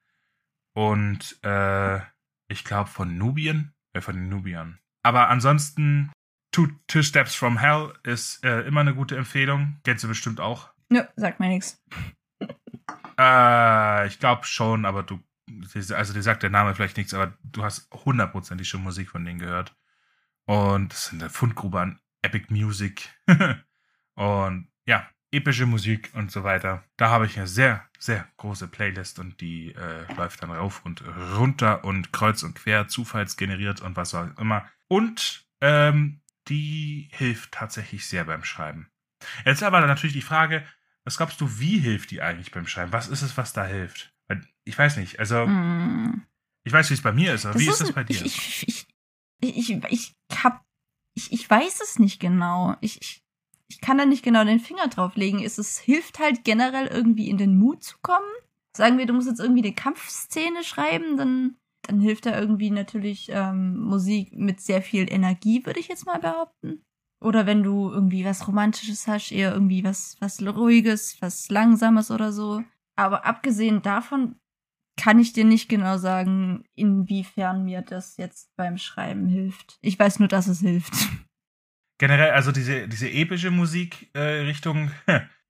[0.73, 1.99] Und äh,
[2.47, 4.79] ich glaube von Nubien, äh, von den Nubiern.
[5.03, 6.11] Aber ansonsten,
[6.51, 9.79] Two, Two Steps from Hell ist äh, immer eine gute Empfehlung.
[9.83, 10.69] Kennst du bestimmt auch.
[10.89, 11.83] Nö, sagt mir nichts.
[13.17, 15.19] Äh, ich glaube schon, aber du,
[15.93, 19.39] also dir sagt der Name vielleicht nichts, aber du hast hundertprozentig schon Musik von denen
[19.39, 19.75] gehört.
[20.45, 23.09] Und das sind eine Fundgrube an Epic Music.
[24.15, 26.83] und ja, epische Musik und so weiter.
[26.97, 31.03] Da habe ich eine sehr, sehr große Playlist und die äh, läuft dann rauf und
[31.37, 34.69] runter und kreuz und quer, zufallsgeneriert und was auch immer.
[34.87, 38.89] Und ähm, die hilft tatsächlich sehr beim Schreiben.
[39.45, 40.65] Jetzt aber natürlich die Frage,
[41.03, 42.93] was glaubst du, wie hilft die eigentlich beim Schreiben?
[42.93, 44.14] Was ist es, was da hilft?
[44.63, 45.19] Ich weiß nicht.
[45.19, 46.23] Also, Mm.
[46.63, 48.25] ich weiß, wie es bei mir ist, aber Das wie ist das bei dir?
[48.25, 48.87] Ich, ich, ich,
[49.41, 50.65] ich, ich, ich hab,
[51.13, 52.75] ich, ich weiß es nicht genau.
[52.81, 53.23] Ich, ich,
[53.67, 55.43] ich kann da nicht genau den Finger drauf legen.
[55.43, 58.25] Es, es hilft halt generell irgendwie in den Mut zu kommen.
[58.75, 63.29] Sagen wir, du musst jetzt irgendwie eine Kampfszene schreiben, dann, dann hilft da irgendwie natürlich
[63.29, 66.81] ähm, Musik mit sehr viel Energie, würde ich jetzt mal behaupten.
[67.23, 72.33] Oder wenn du irgendwie was Romantisches hast, eher irgendwie was, was Ruhiges, was Langsames oder
[72.33, 72.63] so.
[72.95, 74.35] Aber abgesehen davon
[74.97, 79.77] kann ich dir nicht genau sagen, inwiefern mir das jetzt beim Schreiben hilft.
[79.81, 80.93] Ich weiß nur, dass es hilft.
[81.97, 84.91] Generell, also diese, diese epische Musikrichtung,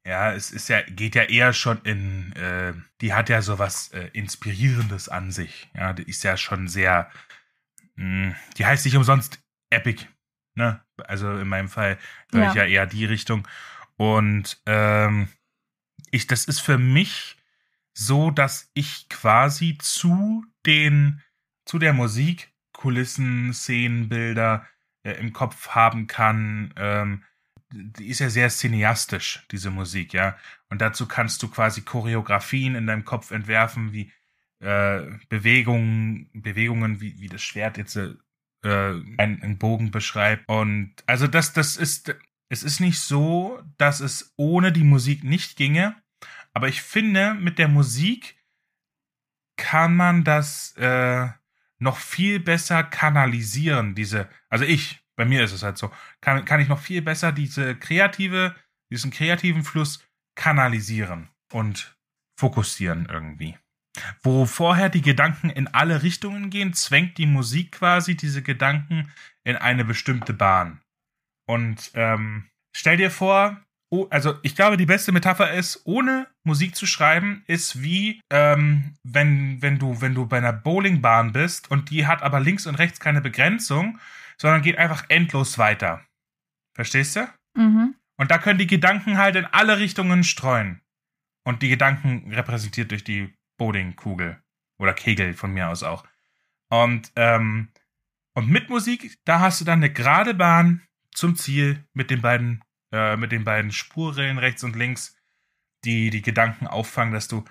[0.06, 4.10] ja, es ist ja, geht ja eher schon in, äh, die hat ja sowas äh,
[4.14, 5.70] Inspirierendes an sich.
[5.76, 7.10] Ja, die ist ja schon sehr,
[7.96, 9.40] mh, die heißt nicht umsonst
[9.72, 10.06] Epic.
[10.56, 10.84] Ne?
[11.04, 11.98] Also in meinem Fall
[12.32, 12.50] höre Ja.
[12.50, 13.48] ich ja eher die Richtung.
[13.98, 15.28] Und ähm,
[16.12, 17.35] ich, das ist für mich
[17.98, 21.22] so, dass ich quasi zu den,
[21.66, 24.68] zu der Musik, Kulissen, Szenenbilder
[25.04, 26.74] äh, im Kopf haben kann.
[26.76, 27.24] Ähm,
[27.72, 30.38] die ist ja sehr cineastisch, diese Musik, ja.
[30.70, 34.12] Und dazu kannst du quasi Choreografien in deinem Kopf entwerfen, wie
[34.60, 38.14] äh, Bewegungen, Bewegungen, wie, wie das Schwert jetzt äh,
[38.64, 40.48] äh, einen, einen Bogen beschreibt.
[40.48, 42.16] Und also das, das ist,
[42.50, 45.96] es ist nicht so, dass es ohne die Musik nicht ginge,
[46.56, 48.38] aber ich finde, mit der Musik
[49.58, 51.28] kann man das äh,
[51.80, 55.92] noch viel besser kanalisieren, diese, also ich, bei mir ist es halt so,
[56.22, 58.56] kann, kann ich noch viel besser diese kreative,
[58.90, 60.04] diesen kreativen Fluss
[60.36, 61.98] kanalisieren und
[62.40, 63.58] fokussieren irgendwie.
[64.24, 69.12] Wo vorher die Gedanken in alle Richtungen gehen, zwängt die Musik quasi diese Gedanken
[69.44, 70.82] in eine bestimmte Bahn.
[71.48, 73.65] Und ähm, stell dir vor,
[73.96, 78.96] oh, also ich glaube, die beste Metapher ist, ohne Musik zu schreiben, ist wie ähm,
[79.04, 82.76] wenn, wenn du, wenn du bei einer Bowlingbahn bist und die hat aber links und
[82.76, 84.00] rechts keine Begrenzung,
[84.38, 86.02] sondern geht einfach endlos weiter.
[86.74, 87.28] Verstehst du?
[87.56, 87.96] Mhm.
[88.18, 90.82] Und da können die Gedanken halt in alle Richtungen streuen.
[91.44, 94.42] Und die Gedanken repräsentiert durch die Bowlingkugel.
[94.78, 96.06] Oder Kegel von mir aus auch.
[96.70, 97.70] Und, ähm,
[98.34, 100.82] und mit Musik, da hast du dann eine gerade Bahn
[101.14, 102.62] zum Ziel mit den beiden,
[102.96, 105.18] äh, mit den beiden Spurrillen rechts und links,
[105.84, 107.44] die die Gedanken auffangen, dass du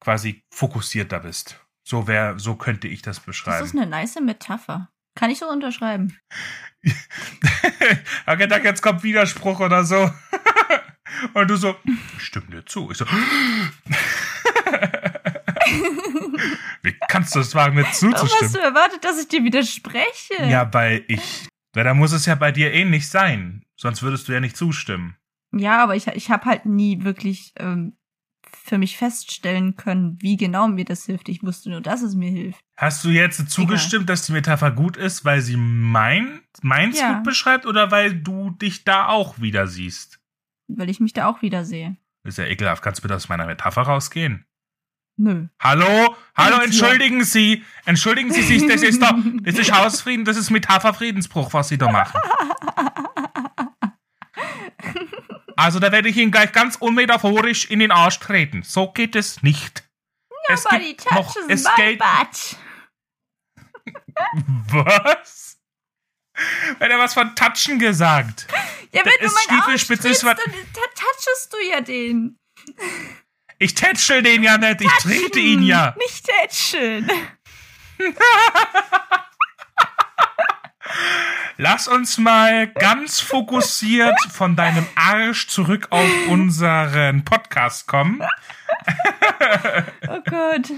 [0.00, 1.60] quasi fokussierter bist.
[1.84, 3.60] So wär, so könnte ich das beschreiben.
[3.60, 4.90] Das ist eine nice Metapher.
[5.14, 6.18] Kann ich so unterschreiben.
[8.26, 10.10] okay, gedacht, jetzt kommt Widerspruch oder so.
[11.34, 11.76] Und du so,
[12.18, 12.90] stimmt dir zu.
[12.90, 13.06] Ich so,
[16.82, 18.66] wie kannst du es wagen, mir Warum hast du zuzustimmen?
[18.66, 20.44] erwartet, dass ich dir widerspreche?
[20.46, 23.65] Ja, weil ich, weil da muss es ja bei dir ähnlich sein.
[23.76, 25.16] Sonst würdest du ja nicht zustimmen.
[25.54, 27.96] Ja, aber ich, ich habe halt nie wirklich ähm,
[28.52, 31.28] für mich feststellen können, wie genau mir das hilft.
[31.28, 32.60] Ich wusste nur, dass es mir hilft.
[32.76, 37.14] Hast du jetzt zugestimmt, dass die Metapher gut ist, weil sie mein, meins Ja.
[37.14, 40.20] gut beschreibt oder weil du dich da auch wieder siehst?
[40.68, 41.96] Weil ich mich da auch wieder sehe.
[42.24, 42.82] Ist ja ekelhaft.
[42.82, 44.44] Kannst du bitte aus meiner Metapher rausgehen?
[45.16, 45.46] Nö.
[45.60, 46.14] Hallo?
[46.36, 47.64] Hallo, entschuldigen Sie.
[47.84, 51.90] Entschuldigen Sie sich, das ist doch, das ist Hausfrieden, das ist Metapher-Friedensbruch, was Sie da
[51.90, 52.20] machen.
[55.56, 58.62] Also da werde ich Ihnen gleich ganz unmetaphorisch in den Arsch treten.
[58.62, 59.82] So geht es nicht.
[60.48, 62.56] es Nobody gibt noch, touches es my butt.
[64.84, 65.58] was?
[66.78, 68.46] Wenn er was von Touchen gesagt.
[68.92, 72.38] Ja, Da wenn du ist meinen Arsch trittst, dann touchest du ja den.
[73.58, 75.94] Ich tätschel den ja nicht, ich trete ihn ja.
[75.98, 77.10] Nicht tätscheln.
[81.58, 88.22] Lass uns mal ganz fokussiert von deinem Arsch zurück auf unseren Podcast kommen.
[90.08, 90.70] Oh Gott.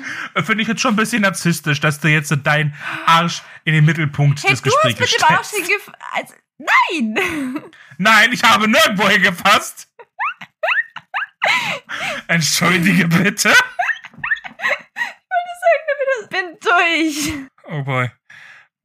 [0.45, 2.75] Finde ich jetzt schon ein bisschen narzisstisch, dass du jetzt deinen
[3.07, 5.67] Arsch in den Mittelpunkt Hey, des du hast Gesprächs mit dem Arsch stellst.
[5.69, 5.91] hingef...
[6.13, 7.63] Also, nein!
[7.99, 9.89] Nein, ich habe nirgendwo hingefasst.
[12.29, 13.53] Entschuldige bitte.
[16.23, 17.33] Ich bin durch.
[17.65, 18.11] Oh boy.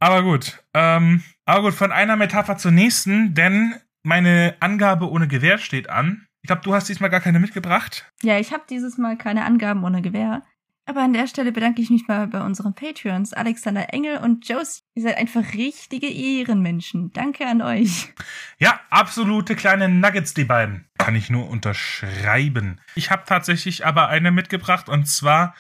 [0.03, 0.61] Aber gut.
[0.73, 6.27] Ähm, aber gut, von einer Metapher zur nächsten, denn meine Angabe ohne Gewehr steht an.
[6.41, 8.11] Ich glaube, du hast diesmal gar keine mitgebracht.
[8.21, 10.43] Ja, ich habe dieses Mal keine Angaben ohne Gewehr.
[10.85, 14.81] Aber an der Stelle bedanke ich mich mal bei unseren Patreons, Alexander Engel und Josie.
[14.93, 17.13] Ihr seid einfach richtige Ehrenmenschen.
[17.13, 18.13] Danke an euch.
[18.59, 20.85] Ja, absolute kleine Nuggets, die beiden.
[20.97, 22.81] Kann ich nur unterschreiben.
[22.95, 25.55] Ich habe tatsächlich aber eine mitgebracht und zwar,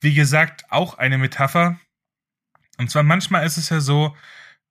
[0.00, 1.80] wie gesagt, auch eine Metapher.
[2.80, 4.16] Und zwar manchmal ist es ja so,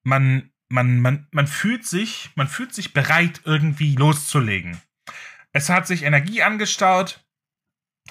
[0.01, 4.81] man, man, man, man fühlt sich, man fühlt sich bereit, irgendwie loszulegen.
[5.51, 7.23] Es hat sich Energie angestaut.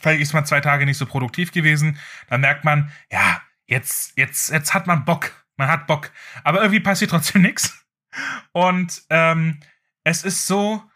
[0.01, 1.99] Vielleicht ist man zwei Tage nicht so produktiv gewesen.
[2.29, 5.33] Dann merkt man, ja, jetzt, jetzt, jetzt hat man Bock.
[5.57, 6.13] Man hat Bock.
[6.45, 7.85] Aber irgendwie passiert trotzdem nichts.
[8.53, 9.59] Und ähm,
[10.05, 10.89] es ist so,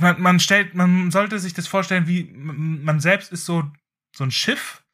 [0.00, 3.72] man, man stellt, man sollte sich das vorstellen, wie man selbst ist so,
[4.14, 4.84] so ein Schiff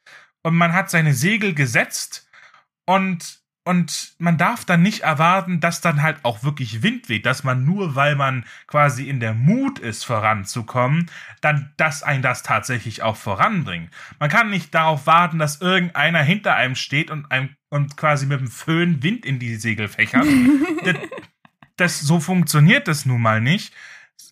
[0.45, 2.31] und man hat seine Segel gesetzt
[2.87, 3.40] und
[3.71, 7.65] und man darf dann nicht erwarten, dass dann halt auch wirklich Wind weht, dass man
[7.65, 11.09] nur, weil man quasi in der Mut ist, voranzukommen,
[11.41, 13.89] dann, dass ein das tatsächlich auch voranbringt.
[14.19, 18.41] Man kann nicht darauf warten, dass irgendeiner hinter einem steht und einem und quasi mit
[18.41, 20.27] dem Föhn Wind in die Segel fächert.
[20.85, 20.97] das,
[21.77, 23.73] das, so funktioniert das nun mal nicht.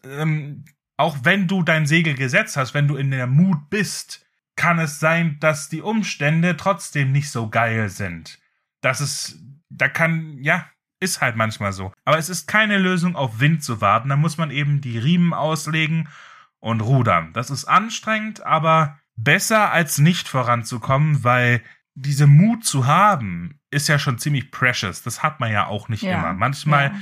[0.03, 0.65] Ähm,
[0.97, 4.27] auch wenn du dein Segel gesetzt hast, wenn du in der Mut bist,
[4.57, 8.41] kann es sein, dass die Umstände trotzdem nicht so geil sind.
[8.81, 9.39] Das ist,
[9.71, 10.67] da kann, ja,
[11.01, 11.93] ist halt manchmal so.
[12.05, 14.09] Aber es ist keine Lösung, auf Wind zu warten.
[14.09, 16.09] Da muss man eben die Riemen auslegen
[16.59, 17.33] und rudern.
[17.33, 21.63] Das ist anstrengend, aber besser als nicht voranzukommen, weil
[21.95, 25.03] diese Mut zu haben, ist ja schon ziemlich precious.
[25.03, 26.33] Das hat man ja auch nicht immer.
[26.33, 27.01] Manchmal, Ja.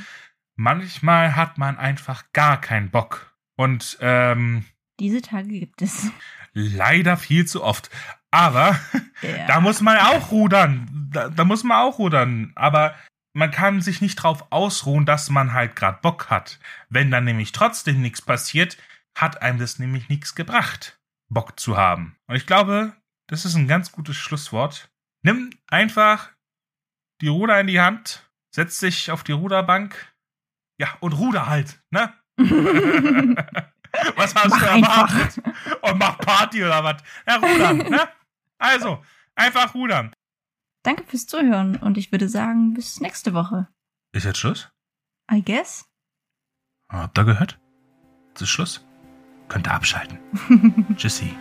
[0.57, 3.35] manchmal hat man einfach gar keinen Bock.
[3.57, 4.65] Und ähm,
[5.01, 6.11] Diese Tage gibt es.
[6.57, 7.91] Leider viel zu oft.
[8.31, 8.79] Aber
[9.23, 9.47] Ja.
[9.47, 11.09] da muss man auch rudern.
[11.13, 12.53] Da, da muss man auch rudern.
[12.55, 12.95] Aber
[13.35, 16.59] man kann sich nicht drauf ausruhen, dass man halt grad Bock hat.
[16.89, 18.79] Wenn dann nämlich trotzdem nichts passiert,
[19.15, 20.99] hat einem das nämlich nichts gebracht,
[21.29, 22.17] Bock zu haben.
[22.27, 22.95] Und ich glaube,
[23.29, 24.91] das ist ein ganz gutes Schlusswort.
[25.23, 26.31] Nimm einfach
[27.21, 30.15] die Ruder in die Hand, setz dich auf die Ruderbank,
[30.79, 32.13] ja, und ruder halt, ne?
[34.15, 35.43] was hast Mach du erwartet?
[35.83, 37.03] Und mach Party oder was?
[37.27, 38.09] Ja, rudern, ne?
[38.59, 39.03] Also,
[39.35, 40.13] einfach rudern.
[40.83, 43.69] Danke fürs Zuhören und ich würde sagen, bis nächste Woche.
[44.13, 44.71] Ist jetzt Schluss?
[45.31, 45.87] I guess.
[46.89, 47.59] Habt ihr gehört?
[48.29, 48.85] Jetzt ist Schluss.
[49.49, 50.19] Könnt ihr abschalten.
[50.97, 51.37] Tschüssi.